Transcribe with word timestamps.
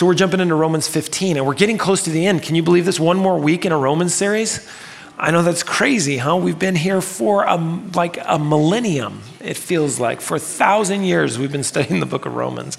So 0.00 0.06
we're 0.06 0.14
jumping 0.14 0.40
into 0.40 0.54
Romans 0.54 0.88
15 0.88 1.36
and 1.36 1.46
we're 1.46 1.52
getting 1.52 1.76
close 1.76 2.04
to 2.04 2.10
the 2.10 2.24
end. 2.24 2.42
Can 2.42 2.54
you 2.54 2.62
believe 2.62 2.86
this? 2.86 2.98
One 2.98 3.18
more 3.18 3.38
week 3.38 3.66
in 3.66 3.72
a 3.72 3.76
Romans 3.76 4.14
series? 4.14 4.66
I 5.18 5.30
know 5.30 5.42
that's 5.42 5.62
crazy, 5.62 6.16
huh? 6.16 6.36
We've 6.36 6.58
been 6.58 6.74
here 6.74 7.02
for 7.02 7.44
a, 7.44 7.56
like 7.94 8.18
a 8.24 8.38
millennium, 8.38 9.20
it 9.40 9.58
feels 9.58 10.00
like. 10.00 10.22
For 10.22 10.38
a 10.38 10.40
thousand 10.40 11.04
years, 11.04 11.38
we've 11.38 11.52
been 11.52 11.62
studying 11.62 12.00
the 12.00 12.06
book 12.06 12.24
of 12.24 12.34
Romans. 12.34 12.78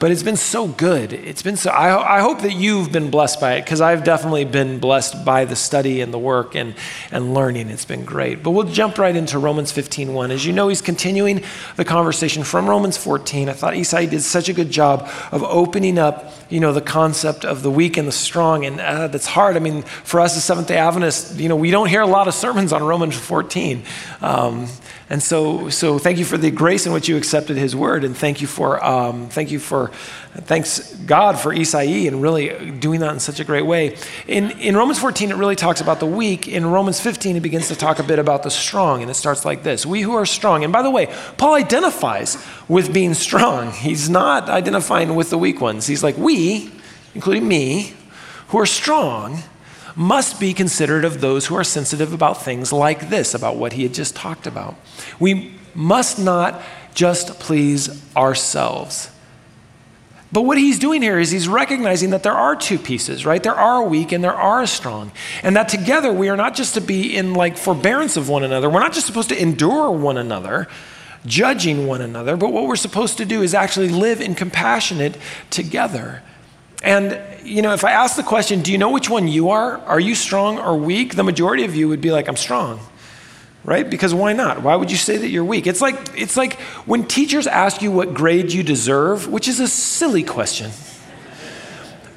But 0.00 0.10
it's 0.10 0.24
been 0.24 0.36
so 0.36 0.66
good. 0.66 1.12
It's 1.12 1.42
been 1.42 1.56
so, 1.56 1.70
I, 1.70 2.18
I 2.18 2.20
hope 2.20 2.42
that 2.42 2.52
you've 2.52 2.90
been 2.90 3.10
blessed 3.10 3.40
by 3.40 3.54
it 3.54 3.64
because 3.64 3.80
I've 3.80 4.02
definitely 4.02 4.44
been 4.44 4.80
blessed 4.80 5.24
by 5.24 5.44
the 5.44 5.54
study 5.54 6.00
and 6.00 6.12
the 6.12 6.18
work 6.18 6.56
and, 6.56 6.74
and 7.12 7.32
learning. 7.32 7.70
It's 7.70 7.84
been 7.84 8.04
great. 8.04 8.42
But 8.42 8.50
we'll 8.50 8.66
jump 8.66 8.98
right 8.98 9.14
into 9.14 9.38
Romans 9.38 9.70
15 9.70 10.12
1. 10.12 10.30
As 10.32 10.44
you 10.44 10.52
know, 10.52 10.68
he's 10.68 10.82
continuing 10.82 11.42
the 11.76 11.84
conversation 11.84 12.42
from 12.42 12.68
Romans 12.68 12.96
14. 12.96 13.48
I 13.48 13.52
thought 13.52 13.74
Isai 13.74 14.10
did 14.10 14.22
such 14.22 14.48
a 14.48 14.52
good 14.52 14.70
job 14.70 15.08
of 15.30 15.44
opening 15.44 15.98
up, 15.98 16.32
you 16.50 16.58
know, 16.58 16.72
the 16.72 16.82
concept 16.82 17.44
of 17.44 17.62
the 17.62 17.70
weak 17.70 17.96
and 17.96 18.08
the 18.08 18.12
strong. 18.12 18.64
And 18.66 18.80
uh, 18.80 19.06
that's 19.08 19.26
hard. 19.26 19.56
I 19.56 19.60
mean, 19.60 19.82
for 19.82 20.18
us 20.20 20.36
as 20.36 20.44
Seventh 20.44 20.66
day 20.66 20.76
Adventists, 20.76 21.38
you 21.38 21.48
know, 21.48 21.56
we 21.56 21.70
don't 21.70 21.88
hear 21.88 22.00
a 22.00 22.06
lot 22.06 22.26
of 22.26 22.34
sermons 22.34 22.72
on 22.72 22.82
Romans 22.82 23.16
14. 23.16 23.84
Um, 24.20 24.66
and 25.14 25.22
so, 25.22 25.68
so 25.68 26.00
thank 26.00 26.18
you 26.18 26.24
for 26.24 26.36
the 26.36 26.50
grace 26.50 26.86
in 26.86 26.92
which 26.92 27.08
you 27.08 27.16
accepted 27.16 27.56
His 27.56 27.76
word, 27.76 28.02
and 28.02 28.16
thank 28.16 28.40
you 28.40 28.48
for, 28.48 28.84
um, 28.84 29.28
thank 29.28 29.52
you 29.52 29.60
for, 29.60 29.92
thanks 30.38 30.92
God 31.06 31.38
for 31.38 31.54
Isai 31.54 32.08
and 32.08 32.20
really 32.20 32.72
doing 32.72 32.98
that 32.98 33.12
in 33.12 33.20
such 33.20 33.38
a 33.38 33.44
great 33.44 33.64
way. 33.64 33.96
In 34.26 34.50
in 34.58 34.76
Romans 34.76 34.98
14, 34.98 35.30
it 35.30 35.36
really 35.36 35.54
talks 35.54 35.80
about 35.80 36.00
the 36.00 36.06
weak. 36.06 36.48
In 36.48 36.66
Romans 36.66 36.98
15, 36.98 37.36
it 37.36 37.42
begins 37.42 37.68
to 37.68 37.76
talk 37.76 38.00
a 38.00 38.02
bit 38.02 38.18
about 38.18 38.42
the 38.42 38.50
strong, 38.50 39.02
and 39.02 39.10
it 39.10 39.14
starts 39.14 39.44
like 39.44 39.62
this: 39.62 39.86
We 39.86 40.02
who 40.02 40.14
are 40.14 40.26
strong. 40.26 40.64
And 40.64 40.72
by 40.72 40.82
the 40.82 40.90
way, 40.90 41.06
Paul 41.36 41.54
identifies 41.54 42.36
with 42.66 42.92
being 42.92 43.14
strong. 43.14 43.70
He's 43.70 44.10
not 44.10 44.48
identifying 44.48 45.14
with 45.14 45.30
the 45.30 45.38
weak 45.38 45.60
ones. 45.60 45.86
He's 45.86 46.02
like 46.02 46.18
we, 46.18 46.72
including 47.14 47.46
me, 47.46 47.94
who 48.48 48.58
are 48.58 48.66
strong 48.66 49.44
must 49.96 50.40
be 50.40 50.52
considered 50.52 51.04
of 51.04 51.20
those 51.20 51.46
who 51.46 51.54
are 51.54 51.64
sensitive 51.64 52.12
about 52.12 52.42
things 52.42 52.72
like 52.72 53.08
this, 53.10 53.34
about 53.34 53.56
what 53.56 53.74
he 53.74 53.82
had 53.84 53.94
just 53.94 54.16
talked 54.16 54.46
about. 54.46 54.74
We 55.20 55.54
must 55.74 56.18
not 56.18 56.60
just 56.94 57.38
please 57.40 58.04
ourselves. 58.16 59.10
But 60.34 60.42
what 60.42 60.58
he's 60.58 60.80
doing 60.80 61.00
here 61.00 61.20
is 61.20 61.30
he's 61.30 61.46
recognizing 61.46 62.10
that 62.10 62.24
there 62.24 62.32
are 62.32 62.56
two 62.56 62.76
pieces, 62.76 63.24
right? 63.24 63.40
There 63.40 63.54
are 63.54 63.84
weak 63.84 64.10
and 64.10 64.22
there 64.22 64.34
are 64.34 64.66
strong. 64.66 65.12
And 65.44 65.54
that 65.54 65.68
together 65.68 66.12
we 66.12 66.28
are 66.28 66.36
not 66.36 66.56
just 66.56 66.74
to 66.74 66.80
be 66.80 67.16
in 67.16 67.34
like 67.34 67.56
forbearance 67.56 68.16
of 68.16 68.28
one 68.28 68.42
another. 68.42 68.68
We're 68.68 68.80
not 68.80 68.92
just 68.92 69.06
supposed 69.06 69.28
to 69.28 69.40
endure 69.40 69.92
one 69.92 70.16
another, 70.16 70.66
judging 71.24 71.86
one 71.86 72.00
another, 72.00 72.36
but 72.36 72.52
what 72.52 72.66
we're 72.66 72.74
supposed 72.74 73.16
to 73.18 73.24
do 73.24 73.42
is 73.42 73.54
actually 73.54 73.90
live 73.90 74.20
in 74.20 74.34
compassionate 74.34 75.16
together. 75.50 76.22
And, 76.84 77.18
you 77.42 77.62
know, 77.62 77.72
if 77.72 77.82
I 77.82 77.92
ask 77.92 78.14
the 78.14 78.22
question, 78.22 78.60
do 78.60 78.70
you 78.70 78.76
know 78.76 78.90
which 78.90 79.08
one 79.08 79.26
you 79.26 79.50
are? 79.50 79.78
Are 79.78 79.98
you 79.98 80.14
strong 80.14 80.58
or 80.58 80.76
weak? 80.76 81.14
The 81.16 81.24
majority 81.24 81.64
of 81.64 81.74
you 81.74 81.88
would 81.88 82.02
be 82.02 82.12
like, 82.12 82.28
I'm 82.28 82.36
strong. 82.36 82.78
Right? 83.64 83.88
Because 83.88 84.12
why 84.12 84.34
not? 84.34 84.62
Why 84.62 84.76
would 84.76 84.90
you 84.90 84.98
say 84.98 85.16
that 85.16 85.28
you're 85.28 85.46
weak? 85.46 85.66
It's 85.66 85.80
like, 85.80 85.96
it's 86.14 86.36
like 86.36 86.60
when 86.84 87.06
teachers 87.06 87.46
ask 87.46 87.80
you 87.80 87.90
what 87.90 88.12
grade 88.12 88.52
you 88.52 88.62
deserve, 88.62 89.26
which 89.26 89.48
is 89.48 89.60
a 89.60 89.66
silly 89.66 90.22
question. 90.22 90.70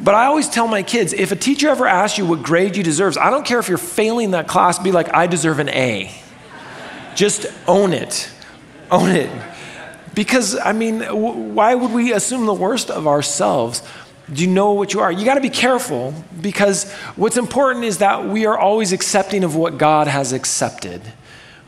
But 0.01 0.15
I 0.15 0.25
always 0.25 0.49
tell 0.49 0.67
my 0.67 0.83
kids 0.83 1.13
if 1.13 1.31
a 1.31 1.37
teacher 1.37 1.69
ever 1.69 1.87
asks 1.87 2.17
you 2.17 2.25
what 2.25 2.43
grade 2.43 2.75
you 2.75 2.83
deserve, 2.83 3.17
I 3.17 3.29
don't 3.29 3.45
care 3.45 3.59
if 3.59 3.69
you're 3.69 3.77
failing 3.77 4.31
that 4.31 4.49
class, 4.49 4.77
be 4.77 4.91
like, 4.91 5.13
I 5.13 5.27
deserve 5.27 5.59
an 5.59 5.69
A. 5.69 6.13
Just 7.15 7.45
own 7.67 7.93
it. 7.93 8.29
Own 8.91 9.11
it. 9.11 9.31
Because, 10.13 10.57
I 10.57 10.73
mean, 10.73 11.01
why 11.55 11.73
would 11.73 11.91
we 11.91 12.11
assume 12.11 12.45
the 12.45 12.53
worst 12.53 12.91
of 12.91 13.07
ourselves? 13.07 13.81
Do 14.31 14.41
you 14.41 14.49
know 14.49 14.73
what 14.73 14.93
you 14.93 14.99
are? 14.99 15.11
You 15.11 15.23
got 15.23 15.35
to 15.35 15.41
be 15.41 15.49
careful 15.49 16.13
because 16.41 16.91
what's 17.15 17.37
important 17.37 17.85
is 17.85 17.99
that 17.99 18.25
we 18.25 18.45
are 18.45 18.57
always 18.57 18.91
accepting 18.91 19.43
of 19.43 19.55
what 19.55 19.77
God 19.77 20.07
has 20.07 20.33
accepted. 20.33 21.01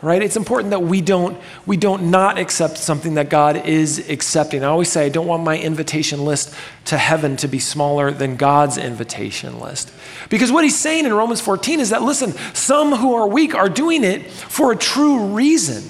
Right? 0.01 0.21
It's 0.21 0.37
important 0.37 0.71
that 0.71 0.81
we 0.81 1.01
don't 1.01 1.37
we 1.65 1.75
don't 1.75 2.09
not 2.09 2.37
accept 2.39 2.77
something 2.77 3.15
that 3.15 3.29
God 3.29 3.65
is 3.65 4.09
accepting. 4.09 4.63
I 4.63 4.67
always 4.67 4.89
say 4.89 5.05
I 5.05 5.09
don't 5.09 5.27
want 5.27 5.43
my 5.43 5.59
invitation 5.59 6.23
list 6.23 6.55
to 6.85 6.97
heaven 6.97 7.35
to 7.37 7.49
be 7.49 7.59
smaller 7.59 8.09
than 8.11 8.37
God's 8.37 8.77
invitation 8.77 9.59
list. 9.59 9.91
Because 10.29 10.53
what 10.53 10.63
he's 10.63 10.77
saying 10.77 11.05
in 11.05 11.13
Romans 11.13 11.41
14 11.41 11.81
is 11.81 11.89
that 11.89 12.01
listen, 12.01 12.31
some 12.53 12.93
who 12.95 13.13
are 13.13 13.27
weak 13.27 13.53
are 13.53 13.67
doing 13.67 14.05
it 14.05 14.29
for 14.31 14.71
a 14.71 14.77
true 14.77 15.35
reason. 15.35 15.83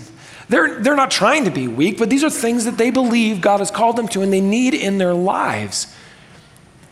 They're, 0.49 0.79
they're 0.81 0.95
not 0.95 1.11
trying 1.11 1.45
to 1.45 1.51
be 1.51 1.67
weak, 1.67 1.99
but 1.99 2.09
these 2.09 2.23
are 2.23 2.29
things 2.31 2.65
that 2.65 2.79
they 2.79 2.89
believe 2.89 3.39
God 3.39 3.59
has 3.59 3.69
called 3.69 3.95
them 3.95 4.07
to 4.09 4.21
and 4.21 4.33
they 4.33 4.41
need 4.41 4.73
in 4.73 4.97
their 4.97 5.13
lives. 5.13 5.95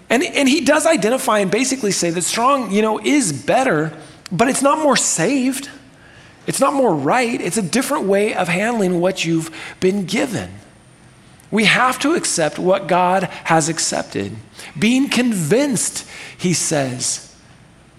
And, 0.10 0.24
and 0.24 0.48
he 0.48 0.62
does 0.62 0.86
identify 0.86 1.40
and 1.40 1.52
basically 1.52 1.92
say 1.92 2.10
that 2.12 2.22
strong, 2.22 2.72
you 2.72 2.82
know, 2.82 3.00
is 3.00 3.34
better, 3.34 3.96
but 4.32 4.48
it's 4.48 4.62
not 4.62 4.80
more 4.80 4.96
saved. 4.96 5.70
It's 6.46 6.62
not 6.62 6.74
more 6.74 6.96
right. 6.96 7.40
It's 7.40 7.58
a 7.58 7.62
different 7.62 8.06
way 8.06 8.34
of 8.34 8.48
handling 8.48 9.02
what 9.02 9.26
you've 9.26 9.54
been 9.80 10.06
given. 10.06 10.50
We 11.52 11.66
have 11.66 12.00
to 12.00 12.14
accept 12.14 12.58
what 12.58 12.88
God 12.88 13.24
has 13.24 13.70
accepted. 13.70 14.36
Being 14.78 15.10
convinced, 15.10 16.08
he 16.38 16.54
says, 16.54 17.27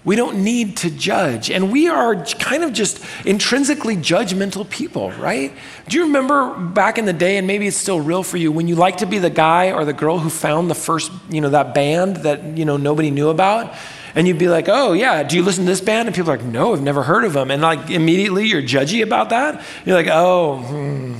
we 0.09 0.17
don't 0.17 0.43
need 0.43 0.79
to 0.79 0.91
judge. 0.91 1.51
And 1.51 1.71
we 1.71 1.87
are 1.87 2.25
kind 2.25 2.65
of 2.65 2.73
just 2.73 3.05
intrinsically 3.27 3.95
judgmental 3.95 4.69
people, 4.71 5.11
right? 5.13 5.53
Do 5.87 5.99
you 5.99 6.05
remember 6.05 6.55
back 6.55 6.97
in 6.97 7.05
the 7.05 7.13
day, 7.13 7.37
and 7.37 7.47
maybe 7.47 7.67
it's 7.67 7.77
still 7.77 8.01
real 8.01 8.23
for 8.23 8.39
you, 8.39 8.51
when 8.51 8.69
you 8.69 8.75
like 8.75 8.97
to 8.97 9.07
be 9.07 9.19
the 9.19 9.29
guy 9.29 9.71
or 9.71 9.85
the 9.85 9.93
girl 9.93 10.19
who 10.19 10.31
found 10.31 10.71
the 10.71 10.75
first, 10.75 11.13
you 11.29 11.43
know, 11.43 11.51
that 11.51 11.75
band 11.75 12.17
that, 12.25 12.57
you 12.57 12.65
know, 12.65 12.79
nobody 12.79 13.11
knew 13.11 13.29
about? 13.29 13.75
And 14.15 14.27
you'd 14.27 14.39
be 14.39 14.49
like, 14.49 14.65
oh, 14.71 14.95
yeah, 14.95 15.25
do 15.25 15.37
you 15.37 15.43
listen 15.43 15.65
to 15.65 15.71
this 15.71 15.83
band? 15.83 16.09
And 16.09 16.17
people 16.17 16.31
are 16.31 16.39
like, 16.39 16.47
no, 16.47 16.73
I've 16.73 16.81
never 16.81 17.03
heard 17.03 17.25
of 17.27 17.35
them. 17.35 17.51
And 17.51 17.61
like 17.61 17.91
immediately 17.91 18.47
you're 18.47 18.63
judgy 18.63 19.03
about 19.03 19.29
that. 19.29 19.63
You're 19.85 19.95
like, 19.95 20.09
oh, 20.11 20.57
hmm. 20.57 21.17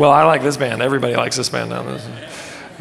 well, 0.00 0.12
I 0.12 0.22
like 0.22 0.42
this 0.42 0.56
band. 0.56 0.82
Everybody 0.82 1.16
likes 1.16 1.36
this 1.36 1.48
band 1.48 1.70
now 1.70 1.82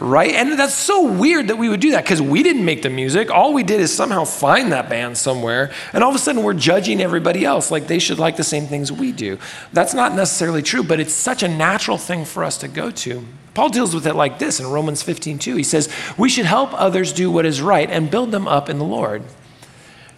right? 0.03 0.31
And 0.33 0.59
that's 0.59 0.73
so 0.73 1.09
weird 1.09 1.47
that 1.47 1.57
we 1.57 1.69
would 1.69 1.79
do 1.79 1.91
that 1.91 2.03
because 2.03 2.21
we 2.21 2.43
didn't 2.43 2.65
make 2.65 2.81
the 2.81 2.89
music. 2.89 3.31
All 3.31 3.53
we 3.53 3.63
did 3.63 3.79
is 3.79 3.95
somehow 3.95 4.25
find 4.25 4.71
that 4.73 4.89
band 4.89 5.17
somewhere, 5.17 5.71
and 5.93 6.03
all 6.03 6.09
of 6.09 6.15
a 6.15 6.19
sudden 6.19 6.43
we're 6.43 6.53
judging 6.53 7.01
everybody 7.01 7.45
else 7.45 7.71
like 7.71 7.87
they 7.87 7.99
should 7.99 8.19
like 8.19 8.35
the 8.35 8.43
same 8.43 8.67
things 8.67 8.91
we 8.91 9.13
do. 9.13 9.39
That's 9.71 9.93
not 9.93 10.13
necessarily 10.13 10.61
true, 10.61 10.83
but 10.83 10.99
it's 10.99 11.13
such 11.13 11.41
a 11.41 11.47
natural 11.47 11.97
thing 11.97 12.25
for 12.25 12.43
us 12.43 12.57
to 12.59 12.67
go 12.67 12.91
to. 12.91 13.25
Paul 13.53 13.69
deals 13.69 13.95
with 13.95 14.05
it 14.05 14.15
like 14.15 14.39
this 14.39 14.59
in 14.59 14.67
Romans 14.67 15.01
15, 15.01 15.39
2. 15.39 15.55
He 15.55 15.63
says, 15.63 15.93
We 16.17 16.27
should 16.27 16.45
help 16.45 16.73
others 16.73 17.13
do 17.13 17.31
what 17.31 17.45
is 17.45 17.61
right 17.61 17.89
and 17.89 18.11
build 18.11 18.31
them 18.31 18.47
up 18.47 18.67
in 18.67 18.79
the 18.79 18.85
Lord. 18.85 19.23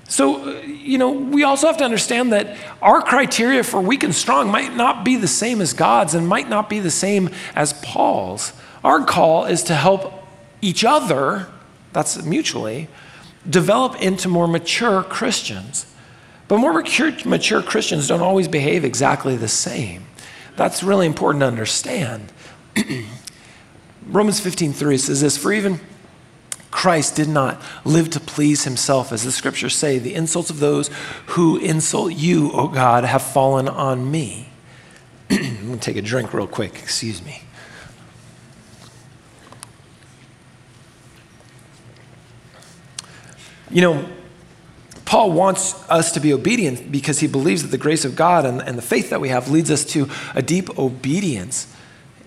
So, 0.08 0.50
uh, 0.50 0.62
you 0.62 0.98
know, 0.98 1.12
we 1.12 1.44
also 1.44 1.68
have 1.68 1.78
to 1.78 1.84
understand 1.84 2.32
that 2.32 2.58
our 2.82 3.02
criteria 3.02 3.64
for 3.64 3.82
weak 3.82 4.04
and 4.04 4.16
strong 4.16 4.50
might 4.50 4.76
not 4.76 5.04
be 5.04 5.16
the 5.16 5.28
same 5.28 5.62
as 5.62 5.74
God's 5.74 6.14
and 6.14 6.28
might 6.28 6.48
not 6.48 6.70
be 6.70 6.80
the 6.80 6.92
same 6.92 7.30
as 7.56 7.74
Paul's. 7.74 8.54
Our 8.86 9.04
call 9.04 9.46
is 9.46 9.64
to 9.64 9.74
help 9.74 10.14
each 10.62 10.86
other, 10.86 11.48
that's 11.92 12.24
mutually, 12.24 12.88
develop 13.50 14.00
into 14.00 14.30
more 14.30 14.48
mature 14.48 15.02
Christians. 15.02 15.92
But 16.48 16.60
more 16.60 16.72
mature, 16.72 17.64
Christians 17.64 18.08
don't 18.08 18.22
always 18.22 18.48
behave 18.48 18.86
exactly 18.86 19.38
the 19.38 19.48
same. 19.48 20.06
That's 20.56 20.84
really 20.84 21.08
important 21.08 21.42
to 21.42 21.48
understand. 21.48 22.32
Romans 24.06 24.40
15:3 24.40 25.00
says 25.00 25.20
this, 25.20 25.36
for 25.36 25.52
even 25.52 25.80
Christ 26.70 27.16
did 27.16 27.28
not 27.28 27.60
live 27.86 28.12
to 28.12 28.20
please 28.20 28.66
himself, 28.66 29.12
as 29.12 29.24
the 29.24 29.32
scriptures 29.32 29.76
say, 29.76 29.98
the 29.98 30.14
insults 30.14 30.52
of 30.52 30.60
those 30.60 30.92
who 31.30 31.58
insult 31.58 32.14
you, 32.14 32.52
O 32.52 32.68
God, 32.68 33.04
have 33.04 33.24
fallen 33.24 33.68
on 33.68 34.12
me. 34.12 34.50
I'm 35.32 35.70
gonna 35.70 35.78
take 35.78 35.98
a 35.98 36.04
drink 36.04 36.36
real 36.36 36.46
quick, 36.46 36.76
excuse 36.76 37.26
me. 37.26 37.42
You 43.70 43.82
know, 43.82 44.10
Paul 45.06 45.32
wants 45.32 45.88
us 45.90 46.12
to 46.14 46.20
be 46.20 46.34
obedient 46.34 46.92
because 46.92 47.20
he 47.20 47.28
believes 47.28 47.62
that 47.62 47.70
the 47.70 47.78
grace 47.78 48.06
of 48.06 48.16
God 48.16 48.46
and, 48.46 48.62
and 48.62 48.78
the 48.78 48.82
faith 48.82 49.12
that 49.12 49.22
we 49.22 49.30
have 49.30 49.50
leads 49.50 49.70
us 49.70 49.86
to 49.86 50.10
a 50.34 50.42
deep 50.42 50.78
obedience. 50.80 51.72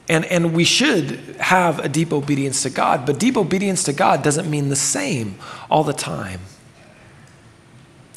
And, 0.09 0.25
and 0.27 0.55
we 0.55 0.65
should 0.65 1.37
have 1.39 1.81
a 1.81 1.89
deep 1.89 2.13
obedience 2.13 2.63
to 2.63 2.71
God, 2.71 3.05
but 3.05 3.19
deep 3.19 3.37
obedience 3.37 3.83
to 3.85 3.93
God 3.93 4.23
doesn't 4.23 4.49
mean 4.49 4.69
the 4.69 4.77
same 4.77 5.39
all 5.71 5.85
the 5.85 5.93
time. 5.93 6.41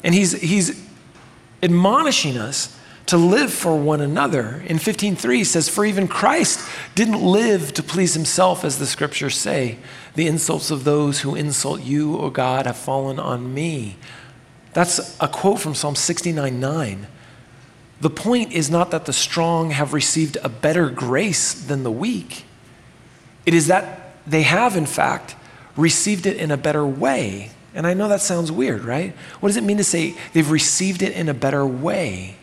And 0.02 0.14
he's, 0.14 0.32
he's 0.40 0.82
admonishing 1.62 2.36
us 2.36 2.76
to 3.06 3.16
live 3.16 3.52
for 3.52 3.76
one 3.76 4.00
another. 4.00 4.62
In 4.66 4.78
15:3 4.78 5.44
says 5.44 5.68
for 5.68 5.84
even 5.84 6.08
Christ 6.08 6.60
didn't 6.94 7.22
live 7.22 7.74
to 7.74 7.82
please 7.82 8.14
himself 8.14 8.64
as 8.64 8.78
the 8.78 8.86
scriptures 8.86 9.36
say. 9.36 9.78
The 10.14 10.26
insults 10.26 10.70
of 10.70 10.84
those 10.84 11.20
who 11.20 11.34
insult 11.34 11.82
you, 11.82 12.18
O 12.18 12.30
God, 12.30 12.66
have 12.66 12.76
fallen 12.76 13.18
on 13.18 13.52
me. 13.52 13.96
That's 14.72 15.16
a 15.20 15.28
quote 15.28 15.60
from 15.60 15.74
Psalm 15.74 15.94
69:9. 15.94 17.06
The 18.00 18.10
point 18.10 18.52
is 18.52 18.70
not 18.70 18.90
that 18.90 19.04
the 19.04 19.12
strong 19.12 19.70
have 19.70 19.92
received 19.92 20.36
a 20.42 20.48
better 20.48 20.88
grace 20.88 21.52
than 21.52 21.82
the 21.82 21.90
weak. 21.90 22.44
It 23.46 23.54
is 23.54 23.66
that 23.68 24.14
they 24.26 24.42
have 24.42 24.76
in 24.76 24.86
fact 24.86 25.36
received 25.76 26.26
it 26.26 26.36
in 26.36 26.50
a 26.50 26.56
better 26.56 26.86
way. 26.86 27.50
And 27.74 27.86
I 27.86 27.94
know 27.94 28.08
that 28.08 28.20
sounds 28.20 28.52
weird, 28.52 28.84
right? 28.84 29.14
What 29.40 29.48
does 29.48 29.56
it 29.56 29.64
mean 29.64 29.78
to 29.78 29.84
say 29.84 30.14
they've 30.32 30.50
received 30.50 31.02
it 31.02 31.12
in 31.12 31.28
a 31.28 31.34
better 31.34 31.66
way? 31.66 32.36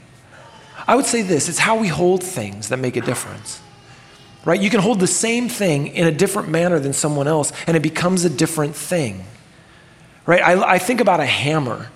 I 0.90 0.96
would 0.96 1.06
say 1.06 1.22
this 1.22 1.50
it's 1.50 1.60
how 1.60 1.78
we 1.78 1.88
hold 1.88 2.24
things 2.24 2.70
that 2.70 2.78
make 2.78 2.96
a 2.96 3.02
difference. 3.02 3.62
Right? 4.44 4.60
You 4.60 4.72
can 4.72 4.80
hold 4.80 5.00
the 5.00 5.06
same 5.06 5.48
thing 5.48 5.86
in 5.88 6.08
a 6.08 6.12
different 6.12 6.50
manner 6.50 6.80
than 6.80 6.94
someone 6.94 7.28
else, 7.28 7.54
and 7.68 7.78
it 7.78 7.84
becomes 7.84 8.26
a 8.26 8.30
different 8.30 8.76
thing. 8.76 9.24
Right? 10.26 10.42
I, 10.42 10.76
I 10.76 10.80
think 10.80 11.00
about 11.00 11.20
a 11.20 11.28
hammer. 11.28 11.90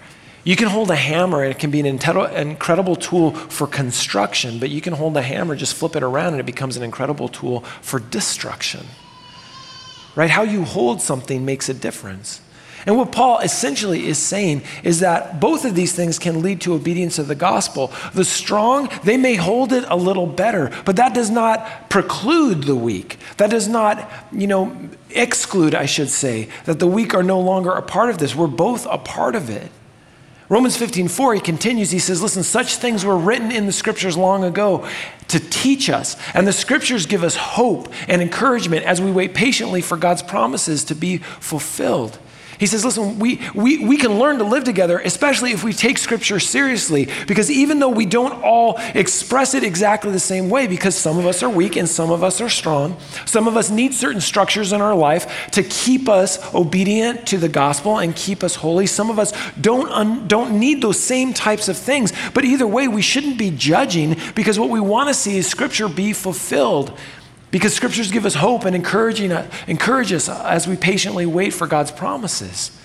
You 0.44 0.56
can 0.56 0.68
hold 0.68 0.92
a 0.92 0.96
hammer, 0.96 1.42
and 1.42 1.52
it 1.52 1.58
can 1.58 1.72
be 1.72 1.80
an 1.80 1.88
incredible 1.88 2.96
tool 2.96 3.32
for 3.32 3.66
construction, 3.66 4.60
but 4.60 4.70
you 4.70 4.80
can 4.80 4.94
hold 4.94 5.18
a 5.18 5.24
hammer, 5.24 5.56
just 5.56 5.74
flip 5.74 5.96
it 5.96 6.04
around, 6.04 6.34
and 6.34 6.40
it 6.40 6.46
becomes 6.46 6.78
an 6.78 6.84
incredible 6.84 7.30
tool 7.30 7.62
for 7.82 8.00
destruction. 8.00 8.86
Right? 10.16 10.30
How 10.30 10.44
you 10.44 10.66
hold 10.66 11.02
something 11.02 11.44
makes 11.46 11.68
a 11.68 11.74
difference. 11.74 12.42
And 12.86 12.98
what 12.98 13.12
Paul 13.12 13.40
essentially 13.40 14.08
is 14.08 14.18
saying 14.18 14.64
is 14.84 15.00
that 15.00 15.40
both 15.40 15.66
of 15.66 15.76
these 15.76 15.94
things 15.94 16.20
can 16.20 16.42
lead 16.42 16.62
to 16.62 16.74
obedience 16.74 17.18
of 17.18 17.28
the 17.28 17.36
gospel. 17.36 17.92
The 18.14 18.26
strong, 18.26 18.90
they 19.04 19.18
may 19.18 19.36
hold 19.36 19.72
it 19.72 19.86
a 19.88 19.96
little 19.96 20.28
better, 20.28 20.72
but 20.86 20.98
that 20.98 21.14
does 21.14 21.30
not 21.30 21.90
preclude 21.90 22.64
the 22.64 22.76
weak. 22.76 23.18
That 23.38 23.50
does 23.50 23.68
not, 23.68 24.12
you 24.32 24.48
know, 24.48 24.76
exclude, 25.12 25.76
I 25.76 25.86
should 25.86 26.10
say, 26.10 26.50
that 26.66 26.80
the 26.80 26.88
weak 26.88 27.14
are 27.14 27.24
no 27.24 27.40
longer 27.40 27.72
a 27.72 27.82
part 27.82 28.10
of 28.10 28.18
this. 28.18 28.36
We're 28.36 28.48
both 28.48 28.86
a 28.90 28.98
part 28.98 29.36
of 29.36 29.50
it. 29.50 29.72
Romans 30.50 30.76
15, 30.76 31.08
4, 31.08 31.36
he 31.36 31.40
continues, 31.42 31.90
he 31.92 32.00
says, 32.00 32.22
Listen, 32.22 32.44
such 32.44 32.76
things 32.76 33.06
were 33.06 33.18
written 33.18 33.52
in 33.52 33.66
the 33.66 33.72
scriptures 33.72 34.18
long 34.18 34.44
ago 34.44 34.88
to 35.30 35.40
teach 35.40 35.90
us. 35.90 36.18
And 36.34 36.46
the 36.46 36.54
scriptures 36.54 37.06
give 37.06 37.24
us 37.24 37.36
hope 37.36 37.92
and 38.08 38.22
encouragement 38.22 38.86
as 38.86 39.02
we 39.02 39.12
wait 39.12 39.34
patiently 39.34 39.82
for 39.82 39.98
God's 39.98 40.22
promises 40.22 40.84
to 40.86 40.96
be 40.96 41.18
fulfilled. 41.18 42.20
He 42.60 42.66
says, 42.66 42.86
listen, 42.86 43.20
we, 43.20 43.42
we, 43.54 43.86
we 43.86 43.98
can 43.98 44.20
learn 44.20 44.38
to 44.38 44.44
live 44.44 44.64
together, 44.64 45.00
especially 45.00 45.52
if 45.52 45.64
we 45.64 45.74
take 45.74 45.98
Scripture 45.98 46.40
seriously, 46.40 47.08
because 47.28 47.50
even 47.50 47.80
though 47.80 47.90
we 47.90 48.06
don't 48.06 48.42
all 48.44 48.78
express 48.94 49.54
it 49.54 49.64
exactly 49.64 50.12
the 50.12 50.20
same 50.20 50.50
way, 50.50 50.68
because 50.68 50.96
some 50.96 51.18
of 51.18 51.26
us 51.26 51.44
are 51.44 51.50
weak 51.50 51.76
and 51.76 51.90
some 51.90 52.12
of 52.12 52.24
us 52.24 52.42
are 52.42 52.50
strong, 52.50 52.98
some 53.26 53.48
of 53.48 53.58
us 53.58 53.70
need 53.70 53.94
certain 53.94 54.22
structures 54.22 54.72
in 54.72 54.82
our 54.82 54.96
life 54.96 55.50
to 55.52 55.64
keep 55.64 56.08
us 56.08 56.54
obedient 56.54 57.28
to 57.28 57.38
the 57.38 57.50
gospel 57.50 57.98
and 57.98 58.16
keep 58.16 58.44
us 58.44 58.56
holy. 58.56 58.86
Some 58.86 59.10
of 59.10 59.20
us 59.20 59.34
don't, 59.60 59.90
un, 59.92 60.28
don't 60.28 60.60
need 60.60 60.82
those 60.82 61.00
same 61.00 61.34
types 61.34 61.68
of 61.68 61.78
things. 61.78 62.14
But 62.34 62.46
either 62.46 62.68
way, 62.68 62.88
we 62.88 63.02
shouldn't 63.02 63.38
be 63.38 63.52
judging 63.52 64.16
because 64.36 64.60
what 64.60 64.70
we 64.70 64.80
want 64.80 65.10
to 65.10 65.14
see 65.14 65.38
is 65.38 65.48
Scripture 65.48 65.88
be 65.88 66.14
fulfilled 66.14 66.98
because 67.54 67.76
scriptures 67.76 68.12
give 68.12 68.26
us 68.26 68.34
hope 68.34 68.66
and 68.66 68.76
encouraging, 68.76 69.32
uh, 69.32 69.48
encourage 69.68 70.12
us 70.12 70.28
as 70.28 70.68
we 70.68 70.76
patiently 70.76 71.28
wait 71.28 71.54
for 71.54 71.68
God's 71.68 71.92
promises. 71.92 72.76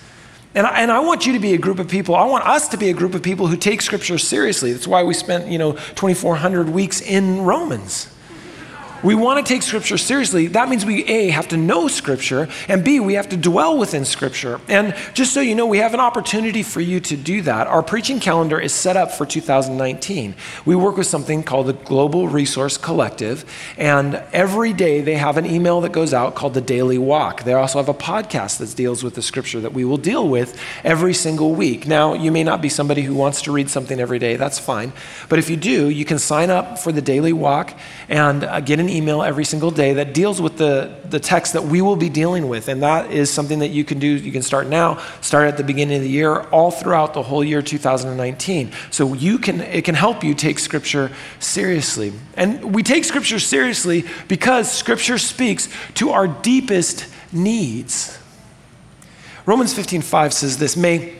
And 0.53 0.67
I, 0.67 0.81
and 0.81 0.91
I 0.91 0.99
want 0.99 1.25
you 1.25 1.33
to 1.33 1.39
be 1.39 1.55
a 1.55 1.57
group 1.57 1.79
of 1.79 1.87
people, 1.87 2.13
I 2.13 2.25
want 2.25 2.45
us 2.45 2.67
to 2.67 2.77
be 2.77 2.91
a 2.91 2.93
group 2.93 3.15
of 3.15 3.23
people 3.23 3.47
who 3.47 3.57
take 3.57 3.81
scripture 3.81 4.19
seriously. 4.19 4.71
That's 4.71 4.87
why 4.87 5.01
we 5.01 5.15
spent, 5.15 5.47
you 5.47 5.57
know, 5.57 5.71
2,400 5.71 6.69
weeks 6.69 7.01
in 7.01 7.41
Romans 7.41 8.13
we 9.03 9.15
want 9.15 9.45
to 9.45 9.53
take 9.53 9.61
Scripture 9.61 9.97
seriously, 9.97 10.47
that 10.47 10.69
means 10.69 10.85
we, 10.85 11.05
A, 11.05 11.29
have 11.29 11.47
to 11.49 11.57
know 11.57 11.87
Scripture, 11.87 12.49
and 12.67 12.83
B, 12.83 12.99
we 12.99 13.13
have 13.13 13.29
to 13.29 13.37
dwell 13.37 13.77
within 13.77 14.05
Scripture. 14.05 14.59
And 14.67 14.95
just 15.13 15.33
so 15.33 15.41
you 15.41 15.55
know, 15.55 15.65
we 15.65 15.77
have 15.77 15.93
an 15.93 15.99
opportunity 15.99 16.63
for 16.63 16.81
you 16.81 16.99
to 17.01 17.15
do 17.15 17.41
that. 17.43 17.67
Our 17.67 17.81
preaching 17.81 18.19
calendar 18.19 18.59
is 18.59 18.73
set 18.73 18.97
up 18.97 19.11
for 19.11 19.25
2019. 19.25 20.35
We 20.65 20.75
work 20.75 20.97
with 20.97 21.07
something 21.07 21.43
called 21.43 21.67
the 21.67 21.73
Global 21.73 22.27
Resource 22.27 22.77
Collective, 22.77 23.45
and 23.77 24.15
every 24.33 24.73
day 24.73 25.01
they 25.01 25.15
have 25.15 25.37
an 25.37 25.45
email 25.45 25.81
that 25.81 25.91
goes 25.91 26.13
out 26.13 26.35
called 26.35 26.53
the 26.53 26.61
Daily 26.61 26.97
Walk. 26.97 27.43
They 27.43 27.53
also 27.53 27.79
have 27.79 27.89
a 27.89 27.93
podcast 27.93 28.57
that 28.57 28.75
deals 28.75 29.03
with 29.03 29.15
the 29.15 29.21
Scripture 29.21 29.61
that 29.61 29.73
we 29.73 29.85
will 29.85 29.97
deal 29.97 30.27
with 30.27 30.59
every 30.83 31.13
single 31.13 31.53
week. 31.53 31.87
Now, 31.87 32.13
you 32.13 32.31
may 32.31 32.43
not 32.43 32.61
be 32.61 32.69
somebody 32.69 33.03
who 33.03 33.13
wants 33.13 33.41
to 33.43 33.51
read 33.51 33.69
something 33.69 33.99
every 33.99 34.19
day, 34.19 34.35
that's 34.35 34.59
fine. 34.59 34.91
But 35.29 35.39
if 35.39 35.49
you 35.49 35.57
do, 35.57 35.89
you 35.89 36.05
can 36.05 36.19
sign 36.19 36.49
up 36.49 36.79
for 36.79 36.91
the 36.91 37.01
Daily 37.01 37.33
Walk 37.33 37.77
and 38.07 38.43
uh, 38.43 38.59
get 38.59 38.79
an 38.79 38.88
email 38.89 39.23
every 39.23 39.45
single 39.45 39.71
day 39.71 39.93
that 39.93 40.13
deals 40.13 40.41
with 40.41 40.57
the, 40.57 40.95
the 41.09 41.19
text 41.19 41.53
that 41.53 41.63
we 41.63 41.81
will 41.81 41.95
be 41.95 42.09
dealing 42.09 42.47
with. 42.47 42.67
And 42.67 42.83
that 42.83 43.11
is 43.11 43.31
something 43.31 43.59
that 43.59 43.69
you 43.69 43.83
can 43.83 43.99
do. 43.99 44.07
You 44.07 44.31
can 44.31 44.41
start 44.41 44.67
now, 44.67 44.97
start 45.21 45.47
at 45.47 45.57
the 45.57 45.63
beginning 45.63 45.97
of 45.97 46.03
the 46.03 46.09
year, 46.09 46.41
all 46.49 46.71
throughout 46.71 47.13
the 47.13 47.23
whole 47.23 47.43
year 47.43 47.61
2019. 47.61 48.71
So 48.91 49.13
you 49.13 49.37
can, 49.37 49.61
it 49.61 49.85
can 49.85 49.95
help 49.95 50.23
you 50.23 50.33
take 50.33 50.59
Scripture 50.59 51.11
seriously. 51.39 52.13
And 52.35 52.73
we 52.73 52.83
take 52.83 53.05
Scripture 53.05 53.39
seriously 53.39 54.05
because 54.27 54.71
Scripture 54.71 55.17
speaks 55.17 55.69
to 55.95 56.11
our 56.11 56.27
deepest 56.27 57.07
needs. 57.31 58.17
Romans 59.45 59.73
15:5 59.73 60.33
says 60.33 60.57
this, 60.57 60.77
may 60.77 61.18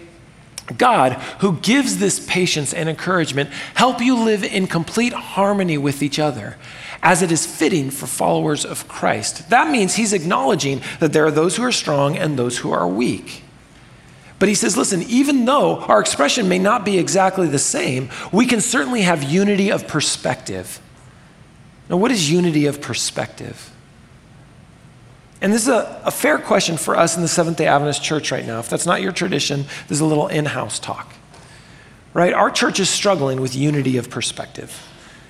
God, 0.77 1.13
who 1.39 1.57
gives 1.57 1.97
this 1.97 2.25
patience 2.25 2.73
and 2.73 2.89
encouragement, 2.89 3.49
help 3.75 4.01
you 4.01 4.15
live 4.23 4.43
in 4.43 4.67
complete 4.67 5.13
harmony 5.13 5.77
with 5.77 6.01
each 6.03 6.19
other 6.19 6.57
as 7.01 7.21
it 7.21 7.31
is 7.31 7.45
fitting 7.45 7.89
for 7.89 8.07
followers 8.07 8.65
of 8.65 8.87
Christ. 8.87 9.49
That 9.49 9.71
means 9.71 9.95
he's 9.95 10.13
acknowledging 10.13 10.81
that 10.99 11.13
there 11.13 11.25
are 11.25 11.31
those 11.31 11.55
who 11.55 11.63
are 11.63 11.71
strong 11.71 12.17
and 12.17 12.37
those 12.37 12.57
who 12.57 12.71
are 12.71 12.87
weak. 12.87 13.43
But 14.37 14.49
he 14.49 14.55
says, 14.55 14.77
listen, 14.77 15.03
even 15.03 15.45
though 15.45 15.79
our 15.79 15.99
expression 15.99 16.47
may 16.47 16.59
not 16.59 16.85
be 16.85 16.97
exactly 16.97 17.47
the 17.47 17.59
same, 17.59 18.09
we 18.31 18.45
can 18.45 18.61
certainly 18.61 19.01
have 19.01 19.23
unity 19.23 19.69
of 19.69 19.87
perspective. 19.87 20.79
Now, 21.89 21.97
what 21.97 22.11
is 22.11 22.31
unity 22.31 22.65
of 22.65 22.81
perspective? 22.81 23.71
And 25.41 25.53
this 25.53 25.63
is 25.63 25.69
a, 25.69 26.01
a 26.05 26.11
fair 26.11 26.37
question 26.37 26.77
for 26.77 26.97
us 26.97 27.15
in 27.15 27.21
the 27.21 27.27
Seventh 27.27 27.57
day 27.57 27.67
Adventist 27.67 28.03
church 28.03 28.31
right 28.31 28.45
now. 28.45 28.59
If 28.59 28.69
that's 28.69 28.85
not 28.85 29.01
your 29.01 29.11
tradition, 29.11 29.65
there's 29.87 30.01
a 30.01 30.05
little 30.05 30.27
in 30.27 30.45
house 30.45 30.79
talk. 30.79 31.13
Right? 32.13 32.33
Our 32.33 32.51
church 32.51 32.79
is 32.79 32.89
struggling 32.89 33.39
with 33.39 33.55
unity 33.55 33.97
of 33.97 34.09
perspective. 34.09 34.85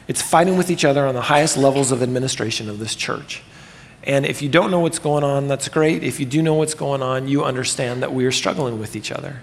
It's 0.08 0.22
fighting 0.22 0.58
with 0.58 0.72
each 0.72 0.86
other 0.86 1.06
on 1.06 1.14
the 1.14 1.22
highest 1.22 1.58
levels 1.58 1.92
of 1.92 2.02
administration 2.02 2.70
of 2.70 2.80
this 2.80 2.96
church. 2.96 3.44
And 4.04 4.26
if 4.26 4.42
you 4.42 4.50
don't 4.50 4.72
know 4.72 4.80
what's 4.80 4.98
going 4.98 5.24
on, 5.24 5.48
that's 5.48 5.68
great. 5.70 6.04
If 6.04 6.20
you 6.20 6.26
do 6.26 6.42
know 6.42 6.56
what's 6.56 6.74
going 6.74 7.04
on, 7.04 7.28
you 7.28 7.44
understand 7.44 8.02
that 8.02 8.14
we 8.14 8.26
are 8.26 8.32
struggling 8.32 8.80
with 8.80 8.96
each 8.96 9.12
other. 9.12 9.42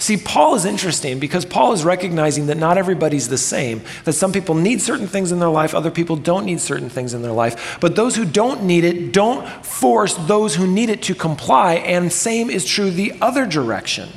See, 0.00 0.16
Paul 0.16 0.54
is 0.54 0.64
interesting 0.64 1.18
because 1.18 1.44
Paul 1.44 1.74
is 1.74 1.84
recognizing 1.84 2.46
that 2.46 2.56
not 2.56 2.78
everybody's 2.78 3.28
the 3.28 3.36
same, 3.36 3.82
that 4.04 4.14
some 4.14 4.32
people 4.32 4.54
need 4.54 4.80
certain 4.80 5.06
things 5.06 5.30
in 5.30 5.40
their 5.40 5.50
life, 5.50 5.74
other 5.74 5.90
people 5.90 6.16
don't 6.16 6.46
need 6.46 6.58
certain 6.58 6.88
things 6.88 7.12
in 7.12 7.20
their 7.20 7.32
life. 7.32 7.76
But 7.80 7.96
those 7.96 8.16
who 8.16 8.24
don't 8.24 8.62
need 8.62 8.84
it 8.84 9.12
don't 9.12 9.46
force 9.62 10.14
those 10.14 10.54
who 10.54 10.66
need 10.66 10.88
it 10.88 11.02
to 11.02 11.14
comply, 11.14 11.74
and 11.74 12.10
same 12.10 12.48
is 12.48 12.64
true 12.64 12.90
the 12.90 13.12
other 13.20 13.44
direction. 13.44 14.08